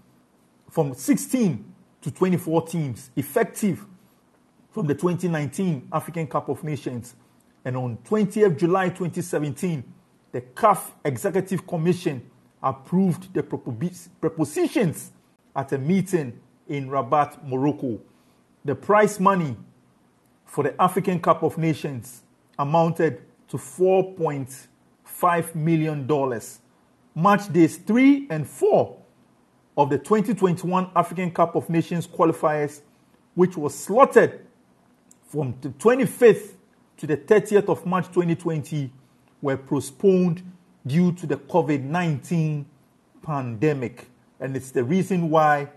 from 0.75 0.93
16 0.93 1.73
to 2.01 2.11
24 2.11 2.67
teams 2.67 3.09
effective 3.15 3.85
from 4.71 4.87
the 4.87 4.93
2019 4.93 5.87
African 5.93 6.27
Cup 6.27 6.49
of 6.49 6.63
Nations. 6.65 7.15
And 7.63 7.77
on 7.77 7.97
20th 7.99 8.59
July 8.59 8.89
2017, 8.89 9.83
the 10.35 10.41
CAF 10.41 10.91
Executive 11.05 11.65
Commission 11.65 12.29
approved 12.61 13.33
the 13.33 13.41
proposi- 13.41 14.09
propositions 14.19 15.13
at 15.55 15.71
a 15.71 15.77
meeting 15.77 16.37
in 16.67 16.89
Rabat, 16.89 17.47
Morocco. 17.47 18.01
The 18.65 18.75
prize 18.75 19.17
money 19.17 19.55
for 20.43 20.65
the 20.65 20.81
African 20.81 21.21
Cup 21.21 21.41
of 21.41 21.57
Nations 21.57 22.23
amounted 22.59 23.21
to 23.47 23.55
$4.5 23.55 25.55
million. 25.55 26.05
Match 27.15 27.53
days 27.53 27.77
3 27.77 28.27
and 28.29 28.45
4 28.45 28.97
of 29.77 29.89
the 29.89 29.97
2021 29.97 30.89
African 30.97 31.31
Cup 31.31 31.55
of 31.55 31.69
Nations 31.69 32.05
qualifiers, 32.05 32.81
which 33.35 33.55
was 33.55 33.73
slotted 33.73 34.45
from 35.29 35.55
the 35.61 35.69
25th 35.69 36.55
to 36.97 37.07
the 37.07 37.15
30th 37.15 37.69
of 37.69 37.85
March 37.85 38.07
2020, 38.07 38.91
were 39.45 39.57
postponed 39.57 40.41
due 40.87 41.11
to 41.11 41.27
the 41.27 41.37
COVID 41.37 41.83
19 41.83 42.65
pandemic. 43.21 44.07
And 44.39 44.57
it's 44.57 44.71
the 44.71 44.83
reason 44.83 45.29
why 45.29 45.69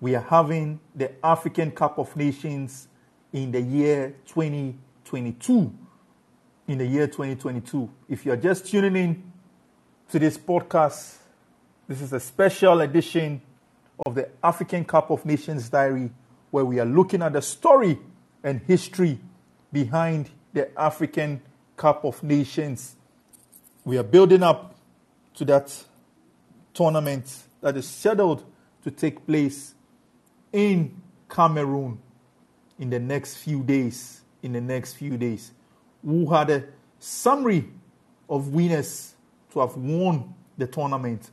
we 0.00 0.14
are 0.14 0.22
having 0.22 0.78
the 0.94 1.12
African 1.24 1.72
Cup 1.72 1.98
of 1.98 2.16
Nations 2.16 2.86
in 3.32 3.50
the 3.50 3.60
year 3.60 4.14
2022. 4.26 5.72
In 6.68 6.78
the 6.78 6.86
year 6.86 7.08
2022. 7.08 7.90
If 8.08 8.24
you're 8.24 8.36
just 8.36 8.66
tuning 8.66 8.94
in 8.94 9.32
to 10.10 10.20
this 10.20 10.38
podcast, 10.38 11.16
this 11.88 12.00
is 12.00 12.12
a 12.12 12.20
special 12.20 12.80
edition 12.80 13.42
of 14.06 14.14
the 14.14 14.28
African 14.40 14.84
Cup 14.84 15.10
of 15.10 15.26
Nations 15.26 15.68
Diary 15.68 16.12
where 16.52 16.64
we 16.64 16.78
are 16.78 16.86
looking 16.86 17.22
at 17.22 17.32
the 17.32 17.42
story 17.42 17.98
and 18.44 18.60
history 18.68 19.18
behind 19.72 20.30
the 20.52 20.70
African 20.80 21.42
Cup 21.76 22.04
of 22.04 22.22
Nations. 22.22 22.94
We 23.84 23.98
are 23.98 24.02
building 24.02 24.42
up 24.42 24.74
to 25.34 25.44
that 25.46 25.74
tournament 26.74 27.34
that 27.60 27.76
is 27.76 27.88
scheduled 27.88 28.44
to 28.84 28.90
take 28.90 29.26
place 29.26 29.74
in 30.52 31.00
Cameroon 31.28 31.98
in 32.78 32.90
the 32.90 32.98
next 32.98 33.36
few 33.36 33.62
days. 33.62 34.20
In 34.42 34.52
the 34.54 34.60
next 34.60 34.94
few 34.94 35.18
days, 35.18 35.52
who 36.02 36.32
had 36.32 36.48
a 36.48 36.64
summary 36.98 37.68
of 38.28 38.48
winners 38.48 39.14
to 39.52 39.60
have 39.60 39.76
won 39.76 40.34
the 40.56 40.66
tournament. 40.66 41.30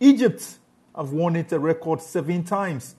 Egypt 0.00 0.58
have 0.94 1.12
won 1.12 1.36
it 1.36 1.52
a 1.52 1.58
record 1.58 2.00
seven 2.00 2.44
times, 2.44 2.94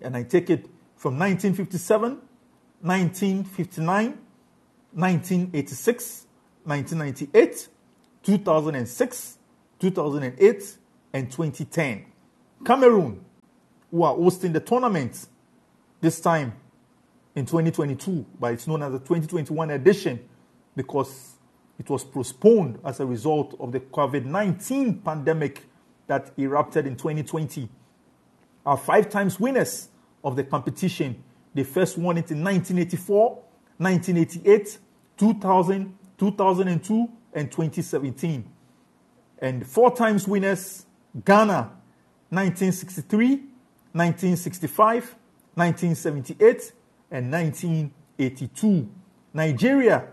and 0.00 0.16
I 0.16 0.22
take 0.22 0.50
it 0.50 0.64
from 0.96 1.18
1957, 1.18 2.18
1959, 2.80 4.18
1986, 4.92 6.26
1998, 6.64 7.68
2006, 8.24 9.38
2008, 9.78 10.76
and 11.12 11.30
2010. 11.30 12.06
Cameroon, 12.64 13.24
who 13.90 14.02
are 14.02 14.14
hosting 14.14 14.52
the 14.52 14.60
tournament 14.60 15.28
this 16.00 16.20
time 16.20 16.54
in 17.34 17.44
2022, 17.46 18.26
but 18.40 18.52
it's 18.54 18.66
known 18.66 18.82
as 18.82 18.92
the 18.92 18.98
2021 18.98 19.70
edition 19.70 20.20
because 20.74 21.34
it 21.78 21.88
was 21.88 22.04
postponed 22.04 22.78
as 22.84 23.00
a 23.00 23.06
result 23.06 23.54
of 23.60 23.72
the 23.72 23.80
COVID 23.80 24.24
19 24.24 25.00
pandemic 25.00 25.62
that 26.06 26.32
erupted 26.38 26.86
in 26.86 26.96
2020. 26.96 27.68
Are 28.66 28.76
five 28.76 29.10
times 29.10 29.38
winners 29.38 29.88
of 30.22 30.36
the 30.36 30.44
competition. 30.44 31.22
They 31.52 31.64
first 31.64 31.98
won 31.98 32.16
it 32.16 32.30
in 32.30 32.42
1984, 32.42 33.30
1988, 33.76 34.78
2000, 35.16 35.98
2002, 36.18 37.08
and 37.34 37.50
2017. 37.50 38.48
And 39.38 39.66
four 39.66 39.94
times 39.94 40.26
winners 40.26 40.86
Ghana, 41.24 41.70
1963, 42.30 43.28
1965, 43.92 45.14
1978, 45.54 46.72
and 47.10 47.30
1982. 47.30 48.88
Nigeria 49.32 50.08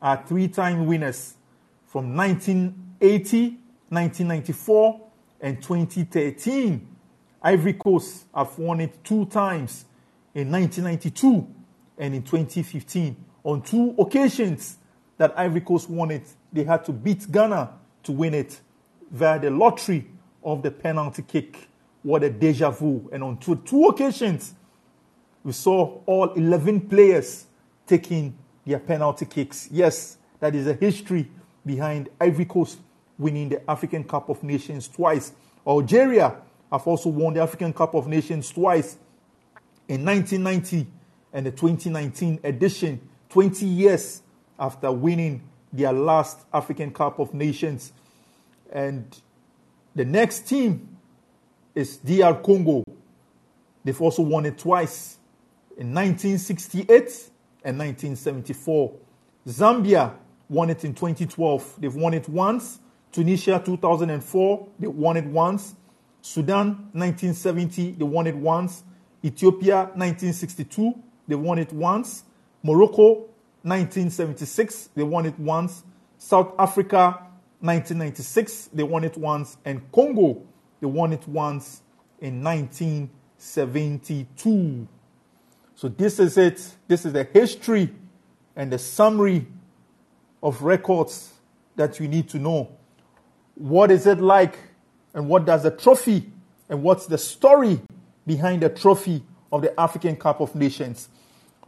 are 0.00 0.22
three 0.26 0.48
time 0.48 0.86
winners 0.86 1.34
from 1.86 2.14
1980, 2.14 3.58
1994, 3.88 5.00
and 5.40 5.62
2013. 5.62 6.88
Ivory 7.42 7.72
Coast 7.74 8.26
have 8.34 8.58
won 8.58 8.80
it 8.80 9.02
two 9.04 9.26
times 9.26 9.84
in 10.34 10.50
1992 10.50 11.46
and 11.98 12.14
in 12.14 12.22
2015. 12.22 13.16
On 13.44 13.60
two 13.60 13.94
occasions 13.98 14.78
that 15.18 15.38
Ivory 15.38 15.60
Coast 15.60 15.90
won 15.90 16.10
it, 16.10 16.26
they 16.54 16.64
had 16.64 16.84
to 16.84 16.92
beat 16.92 17.30
Ghana 17.30 17.70
to 18.04 18.12
win 18.12 18.32
it 18.32 18.60
via 19.10 19.38
the 19.38 19.50
lottery 19.50 20.06
of 20.42 20.62
the 20.62 20.70
penalty 20.70 21.22
kick. 21.22 21.68
What 22.02 22.22
a 22.22 22.30
deja 22.30 22.70
vu. 22.70 23.10
And 23.12 23.24
on 23.24 23.38
two, 23.38 23.56
two 23.56 23.86
occasions, 23.86 24.54
we 25.42 25.52
saw 25.52 26.00
all 26.06 26.32
11 26.32 26.88
players 26.88 27.46
taking 27.86 28.36
their 28.64 28.78
penalty 28.78 29.26
kicks. 29.26 29.68
Yes, 29.70 30.16
that 30.38 30.54
is 30.54 30.66
a 30.66 30.74
history 30.74 31.28
behind 31.66 32.08
Ivory 32.20 32.44
Coast 32.44 32.78
winning 33.18 33.48
the 33.48 33.70
African 33.70 34.04
Cup 34.04 34.28
of 34.28 34.42
Nations 34.42 34.86
twice. 34.88 35.32
Algeria 35.66 36.36
have 36.70 36.86
also 36.86 37.08
won 37.08 37.34
the 37.34 37.40
African 37.40 37.72
Cup 37.72 37.94
of 37.94 38.06
Nations 38.06 38.50
twice 38.50 38.96
in 39.88 40.04
1990 40.04 40.86
and 41.32 41.46
the 41.46 41.50
2019 41.50 42.40
edition, 42.44 43.00
20 43.28 43.66
years 43.66 44.22
after 44.58 44.90
winning 44.92 45.42
their 45.74 45.92
last 45.92 46.46
African 46.52 46.92
Cup 46.92 47.18
of 47.18 47.34
Nations. 47.34 47.92
And 48.72 49.04
the 49.94 50.04
next 50.04 50.48
team 50.48 50.96
is 51.74 51.96
DR 51.98 52.34
Congo. 52.42 52.84
They've 53.82 54.00
also 54.00 54.22
won 54.22 54.46
it 54.46 54.56
twice 54.56 55.18
in 55.76 55.92
1968 55.92 56.88
and 57.64 57.78
1974. 57.78 58.92
Zambia 59.46 60.14
won 60.48 60.70
it 60.70 60.84
in 60.84 60.94
2012. 60.94 61.74
They've 61.80 61.94
won 61.94 62.14
it 62.14 62.28
once. 62.28 62.78
Tunisia 63.10 63.60
2004, 63.64 64.68
they 64.78 64.86
won 64.86 65.16
it 65.16 65.26
once. 65.26 65.74
Sudan 66.20 66.88
1970, 66.92 67.92
they 67.92 68.04
won 68.04 68.26
it 68.26 68.36
once. 68.36 68.82
Ethiopia 69.24 69.90
1962, 69.94 70.94
they 71.28 71.34
won 71.34 71.58
it 71.58 71.72
once. 71.72 72.24
Morocco 72.62 73.28
1976, 73.64 74.90
they 74.94 75.02
won 75.02 75.26
it 75.26 75.36
once. 75.38 75.82
South 76.18 76.54
Africa 76.58 77.18
1996, 77.60 78.68
they 78.74 78.82
won 78.82 79.04
it 79.04 79.16
once. 79.16 79.56
And 79.64 79.90
Congo, 79.90 80.42
they 80.80 80.86
won 80.86 81.14
it 81.14 81.26
once 81.26 81.80
in 82.20 82.44
1972. 82.44 84.86
So 85.74 85.88
this 85.88 86.18
is 86.18 86.36
it. 86.36 86.76
This 86.86 87.06
is 87.06 87.14
the 87.14 87.24
history 87.24 87.90
and 88.54 88.70
the 88.70 88.78
summary 88.78 89.46
of 90.42 90.60
records 90.62 91.32
that 91.76 91.98
you 91.98 92.06
need 92.06 92.28
to 92.28 92.38
know. 92.38 92.70
What 93.54 93.90
is 93.90 94.06
it 94.06 94.20
like? 94.20 94.58
And 95.14 95.28
what 95.28 95.46
does 95.46 95.62
the 95.62 95.70
trophy 95.70 96.30
and 96.68 96.82
what's 96.82 97.06
the 97.06 97.18
story 97.18 97.80
behind 98.26 98.62
the 98.62 98.68
trophy 98.68 99.22
of 99.50 99.62
the 99.62 99.80
African 99.80 100.16
Cup 100.16 100.40
of 100.40 100.54
Nations? 100.54 101.08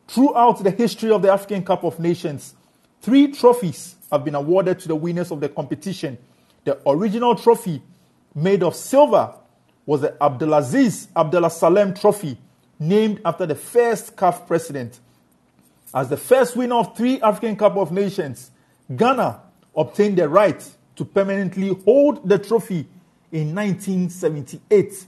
Throughout 0.09 0.63
the 0.63 0.71
history 0.71 1.11
of 1.11 1.23
the 1.23 1.33
African 1.33 1.65
Cup 1.65 1.85
of 1.85 1.99
Nations, 1.99 2.55
three 3.01 3.29
trophies 3.33 3.97
have 4.11 4.25
been 4.25 4.35
awarded 4.35 4.79
to 4.81 4.89
the 4.89 4.95
winners 4.95 5.31
of 5.31 5.41
the 5.41 5.49
competition. 5.49 6.17
The 6.65 6.79
original 6.87 7.35
trophy, 7.35 7.83
made 8.35 8.63
of 8.63 8.77
silver, 8.77 9.35
was 9.85 10.03
the 10.03 10.17
Abdulaziz 10.21 11.09
Abdullah 11.17 11.51
Salem 11.51 11.95
Trophy, 11.95 12.39
named 12.79 13.21
after 13.25 13.47
the 13.47 13.55
first 13.55 14.17
CAF 14.17 14.47
president. 14.47 15.01
As 15.95 16.09
the 16.09 16.17
first 16.17 16.57
winner 16.57 16.77
of 16.77 16.97
three 16.97 17.21
African 17.21 17.57
Cup 17.57 17.77
of 17.77 17.91
Nations, 17.91 18.51
Ghana 18.95 19.41
obtained 19.75 20.19
the 20.19 20.29
right 20.29 20.63
to 20.97 21.05
permanently 21.05 21.75
hold 21.85 22.29
the 22.29 22.39
trophy 22.39 22.87
in 23.33 23.55
1978. 23.55 25.07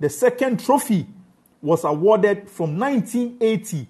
The 0.00 0.08
second 0.08 0.64
trophy 0.64 1.06
was 1.62 1.84
awarded 1.84 2.48
from 2.48 2.78
1980 2.78 3.86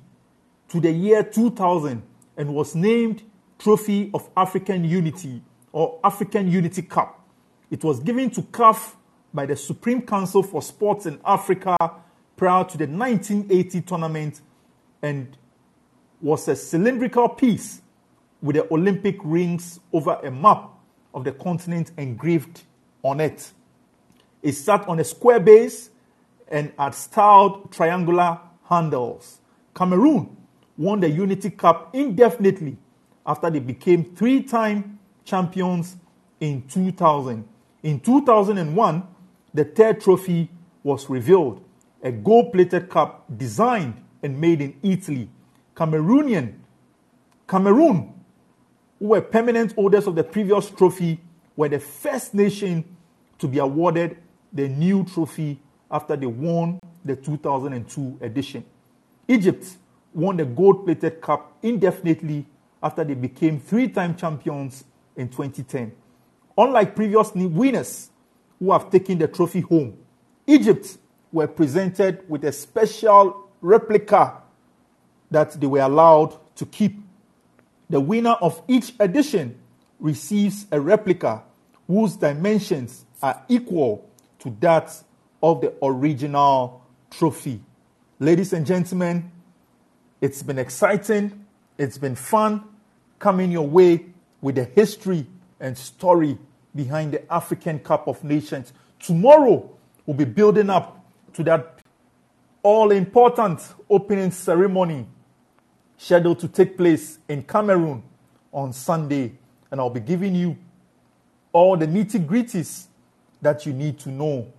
to 0.71 0.81
the 0.81 0.91
year 0.91 1.23
2000 1.23 2.03
and 2.37 2.55
was 2.55 2.75
named 2.75 3.23
Trophy 3.59 4.11
of 4.15 4.29
African 4.37 4.85
Unity 4.85 5.43
or 5.73 6.01
African 6.03 6.51
Unity 6.51 6.83
Cup. 6.83 7.29
It 7.71 7.85
was 7.85 8.01
given 8.01 8.31
to 8.31 8.43
CAF 8.43 8.95
by 9.35 9.47
the 9.47 9.57
Supreme 9.57 10.03
Council 10.03 10.43
for 10.43 10.63
Sports 10.63 11.07
in 11.07 11.21
Africa 11.25 11.77
prior 12.37 12.65
to 12.65 12.79
the 12.79 12.87
1980 12.87 13.81
tournament 13.83 14.41
and 15.03 15.37
was 16.23 16.49
a 16.49 16.57
cylindrical 16.57 17.29
piece 17.29 17.83
with 18.41 18.57
the 18.57 18.73
Olympic 18.73 19.17
rings 19.23 19.81
over 19.93 20.15
a 20.23 20.31
map 20.31 20.71
of 21.13 21.25
the 21.25 21.33
continent 21.33 21.91
engraved 21.99 22.63
on 23.03 23.21
it. 23.21 23.53
It 24.43 24.53
sat 24.53 24.89
on 24.89 25.01
a 25.01 25.05
square 25.05 25.41
base 25.41 25.91
and 26.49 26.73
had 26.79 26.95
styled 26.95 27.71
triangular 27.73 28.41
handles. 28.69 29.41
Cameroon 29.75 30.37
won 30.81 30.99
the 30.99 31.11
Unity 31.11 31.51
Cup 31.51 31.95
indefinitely 31.95 32.75
after 33.27 33.51
they 33.51 33.59
became 33.59 34.17
three 34.17 34.43
time 34.43 34.99
champions 35.27 35.97
in 36.41 36.63
2000. 36.69 37.47
In 37.83 38.01
2001, 38.01 39.07
the 39.53 39.65
third 39.65 40.01
trophy 40.01 40.49
was 40.83 41.11
revealed 41.11 41.63
a 42.03 42.11
gold 42.11 42.51
plated 42.51 42.89
cup 42.89 43.27
designed 43.37 43.93
and 44.23 44.41
made 44.41 44.63
in 44.63 44.75
Italy. 44.83 45.29
Cameroonian, 45.77 46.55
Cameroon, 47.47 48.15
who 48.99 49.09
were 49.09 49.21
permanent 49.21 49.75
holders 49.75 50.07
of 50.07 50.15
the 50.15 50.25
previous 50.25 50.71
trophy, 50.71 51.21
were 51.57 51.69
the 51.69 51.79
first 51.79 52.33
nation 52.33 52.85
to 53.39 53.47
be 53.47 53.59
awarded 53.59 54.17
the 54.51 54.67
new 54.67 55.05
trophy 55.05 55.61
after 55.91 56.17
they 56.17 56.25
won 56.25 56.81
the 57.05 57.17
2002 57.17 58.19
edition. 58.23 58.65
Egypt 59.29 59.67
won 60.13 60.37
the 60.37 60.45
gold 60.45 60.85
plated 60.85 61.21
cup 61.21 61.57
indefinitely 61.63 62.47
after 62.83 63.05
they 63.05 63.15
became 63.15 63.61
three 63.61 63.89
time 63.89 64.17
champions 64.17 64.85
in 65.17 65.29
2010. 65.29 65.93
Unlike 66.57 66.97
previous 66.97 67.33
winners 67.35 68.11
who 68.59 68.73
have 68.73 68.91
taken 68.91 69.19
the 69.19 69.29
trophy 69.29 69.61
home, 69.61 69.97
Egypt 70.47 70.99
were 71.33 71.47
presented 71.47 72.29
with 72.29 72.45
a 72.45 72.53
special 72.53 73.49
replica 73.61 74.43
that 75.31 75.59
they 75.61 75.67
were 75.67 75.81
allowed 75.81 76.37
to 76.57 76.67
keep. 76.67 76.99
The 77.89 78.01
winner 78.01 78.37
of 78.41 78.63
each 78.69 78.95
edition 78.99 79.59
receives 79.99 80.67
a 80.73 80.81
replica 80.81 81.43
whose 81.87 82.17
dimensions 82.17 83.05
are 83.23 83.43
equal 83.49 84.09
to 84.41 84.57
that 84.61 84.93
of 85.43 85.61
the 85.61 85.73
original 85.83 86.85
trophy. 87.11 87.61
Ladies 88.19 88.53
and 88.53 88.67
gentlemen, 88.67 89.31
it's 90.21 90.43
been 90.43 90.59
exciting, 90.59 91.47
it's 91.79 91.99
been 91.99 92.15
fun 92.15 92.65
coming 93.19 93.51
your 93.51 93.67
way 93.67 94.07
with 94.41 94.57
the 94.57 94.65
history 94.65 95.27
and 95.61 95.77
story 95.77 96.39
behind 96.75 97.13
the 97.13 97.33
African 97.33 97.79
Cup 97.79 98.09
of 98.09 98.23
Nations. 98.25 98.73
Tomorrow, 98.99 99.71
we'll 100.07 100.17
be 100.17 100.25
building 100.25 100.71
up 100.71 101.05
to 101.35 101.45
that 101.45 101.81
all 102.63 102.91
important 102.91 103.61
opening 103.89 104.31
ceremony 104.31 105.07
scheduled 105.97 106.39
to 106.41 106.49
take 106.49 106.77
place 106.77 107.19
in 107.29 107.43
Cameroon 107.43 108.03
on 108.53 108.73
Sunday. 108.73 109.33
And 109.71 109.81
I'll 109.81 109.91
be 109.91 110.01
giving 110.01 110.35
you 110.35 110.57
all 111.53 111.77
the 111.77 111.87
nitty 111.87 112.27
gritties 112.27 112.87
that 113.43 113.67
you 113.67 113.73
need 113.73 113.99
to 114.01 114.11
know 114.11 114.53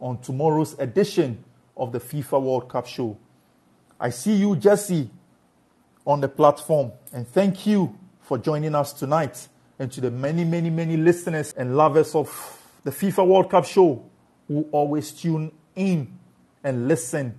on 0.00 0.18
tomorrow's 0.20 0.78
edition 0.78 1.44
of 1.76 1.92
the 1.92 2.00
FIFA 2.00 2.42
World 2.42 2.68
Cup 2.68 2.86
show. 2.86 3.16
I 4.02 4.08
see 4.08 4.34
you, 4.34 4.56
Jesse, 4.56 5.10
on 6.06 6.22
the 6.22 6.28
platform, 6.28 6.90
and 7.12 7.28
thank 7.28 7.66
you 7.66 7.94
for 8.22 8.38
joining 8.38 8.74
us 8.74 8.94
tonight. 8.94 9.46
And 9.78 9.92
to 9.92 10.00
the 10.00 10.10
many, 10.10 10.42
many, 10.42 10.70
many 10.70 10.96
listeners 10.96 11.52
and 11.52 11.76
lovers 11.76 12.14
of 12.14 12.30
the 12.82 12.90
FIFA 12.90 13.26
World 13.26 13.50
Cup 13.50 13.66
show 13.66 14.02
who 14.48 14.66
always 14.72 15.12
tune 15.12 15.52
in 15.76 16.18
and 16.64 16.88
listen 16.88 17.38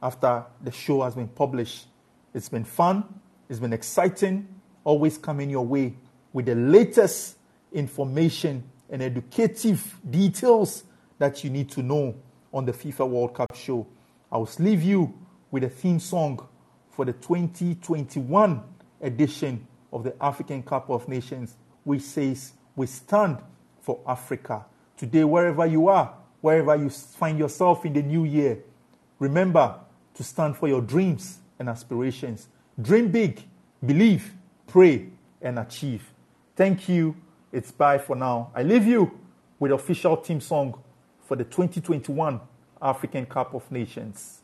after 0.00 0.44
the 0.62 0.70
show 0.70 1.02
has 1.02 1.16
been 1.16 1.26
published. 1.26 1.86
It's 2.34 2.48
been 2.48 2.64
fun, 2.64 3.04
it's 3.48 3.58
been 3.58 3.72
exciting, 3.72 4.46
always 4.84 5.18
coming 5.18 5.50
your 5.50 5.66
way 5.66 5.94
with 6.32 6.46
the 6.46 6.54
latest 6.54 7.36
information 7.72 8.62
and 8.90 9.02
educative 9.02 9.98
details 10.08 10.84
that 11.18 11.42
you 11.42 11.50
need 11.50 11.68
to 11.70 11.82
know 11.82 12.14
on 12.54 12.64
the 12.64 12.72
FIFA 12.72 13.08
World 13.08 13.34
Cup 13.34 13.56
show. 13.56 13.88
I 14.30 14.38
will 14.38 14.48
leave 14.60 14.84
you 14.84 15.12
with 15.50 15.64
a 15.64 15.68
theme 15.68 15.98
song 15.98 16.46
for 16.90 17.04
the 17.04 17.12
2021 17.12 18.62
edition 19.00 19.66
of 19.92 20.04
the 20.04 20.14
African 20.22 20.62
Cup 20.62 20.90
of 20.90 21.08
Nations, 21.08 21.56
which 21.84 22.02
says, 22.02 22.52
We 22.76 22.86
stand 22.86 23.38
for 23.80 24.00
Africa. 24.06 24.64
Today, 24.96 25.24
wherever 25.24 25.66
you 25.66 25.88
are, 25.88 26.14
wherever 26.40 26.76
you 26.76 26.90
find 26.90 27.38
yourself 27.38 27.84
in 27.84 27.92
the 27.92 28.02
new 28.02 28.24
year, 28.24 28.58
remember 29.18 29.76
to 30.14 30.22
stand 30.22 30.56
for 30.56 30.68
your 30.68 30.80
dreams 30.80 31.38
and 31.58 31.68
aspirations. 31.68 32.48
Dream 32.80 33.10
big, 33.10 33.42
believe, 33.84 34.34
pray, 34.66 35.08
and 35.40 35.58
achieve. 35.58 36.12
Thank 36.56 36.88
you. 36.88 37.16
It's 37.52 37.70
bye 37.70 37.98
for 37.98 38.14
now. 38.14 38.50
I 38.54 38.62
leave 38.62 38.86
you 38.86 39.18
with 39.58 39.72
official 39.72 40.16
team 40.16 40.40
song 40.40 40.80
for 41.26 41.36
the 41.36 41.44
2021 41.44 42.40
African 42.80 43.26
Cup 43.26 43.54
of 43.54 43.70
Nations. 43.70 44.39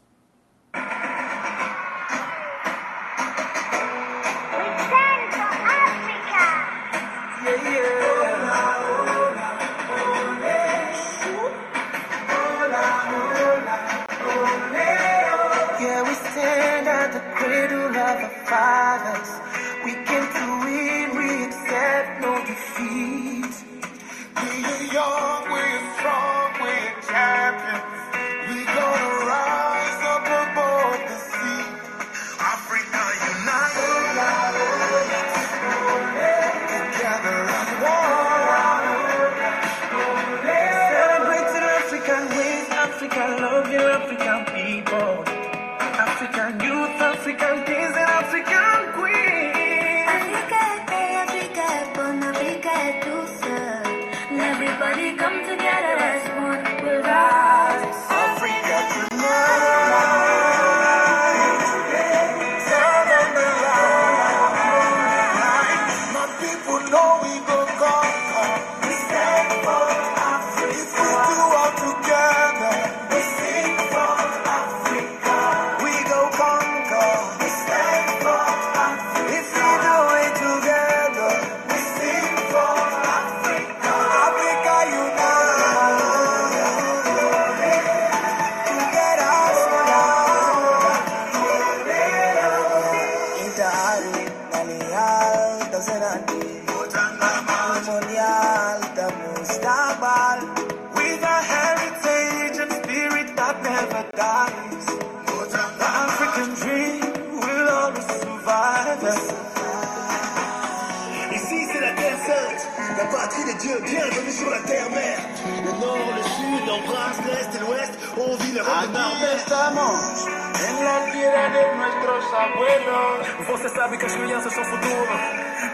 Sur 114.37 114.51
la 114.51 114.61
terre-mère. 114.61 115.21
Le 115.65 115.73
nord, 115.81 116.09
le 116.19 116.23
sud, 116.37 116.65
embrasse 116.69 117.21
l'est 117.27 117.53
et 117.57 117.61
l'ouest, 117.65 117.93
on 118.17 118.37
vit 118.37 118.53
le 118.53 118.63
rêve 118.63 119.37
estamos 119.37 120.27
en 120.69 120.85
la 120.85 120.99
tierra 121.13 121.45
de 121.57 121.63
nuestros 121.81 122.25
abuelos. 122.45 123.47
Você 123.49 123.69
sabe 123.71 123.97
que 123.99 124.07
as 124.07 124.15
crianças 124.15 124.53
são 124.53 124.65
futuro. 124.65 125.13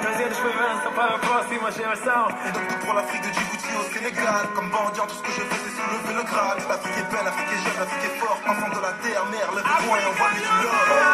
Trazer 0.02 0.30
esperança 0.30 0.90
para 0.94 1.14
a 1.14 1.18
próxima 1.18 1.70
geração. 1.72 2.28
Donc 2.54 2.78
pour 2.84 2.94
l'Afrique 2.94 3.22
de 3.22 3.32
Djibouti 3.34 3.72
au 3.78 3.84
Sénégal 3.92 4.42
Comme 4.54 4.70
bandit, 4.70 5.00
tout 5.00 5.14
ce 5.14 5.22
que 5.22 5.32
je 5.32 5.40
fais 5.42 5.60
c'est 5.64 5.76
soulever 5.76 6.14
le 6.14 6.24
grade 6.24 6.58
L'Afrique 6.68 6.98
est 6.98 7.10
belle, 7.12 7.24
l'Afrique 7.24 7.52
est 7.54 7.62
jeune, 7.64 7.78
l'Afrique 7.78 8.04
est 8.04 8.18
forte 8.18 8.40
Enfant 8.46 8.68
de 8.76 8.82
la 8.82 8.92
terre, 9.02 9.24
mère, 9.30 9.48
lève-toi 9.54 9.94
et 10.00 10.06
envoie-lui 10.10 10.40
du 10.40 10.64
love 10.64 10.72
Enfant 10.72 11.11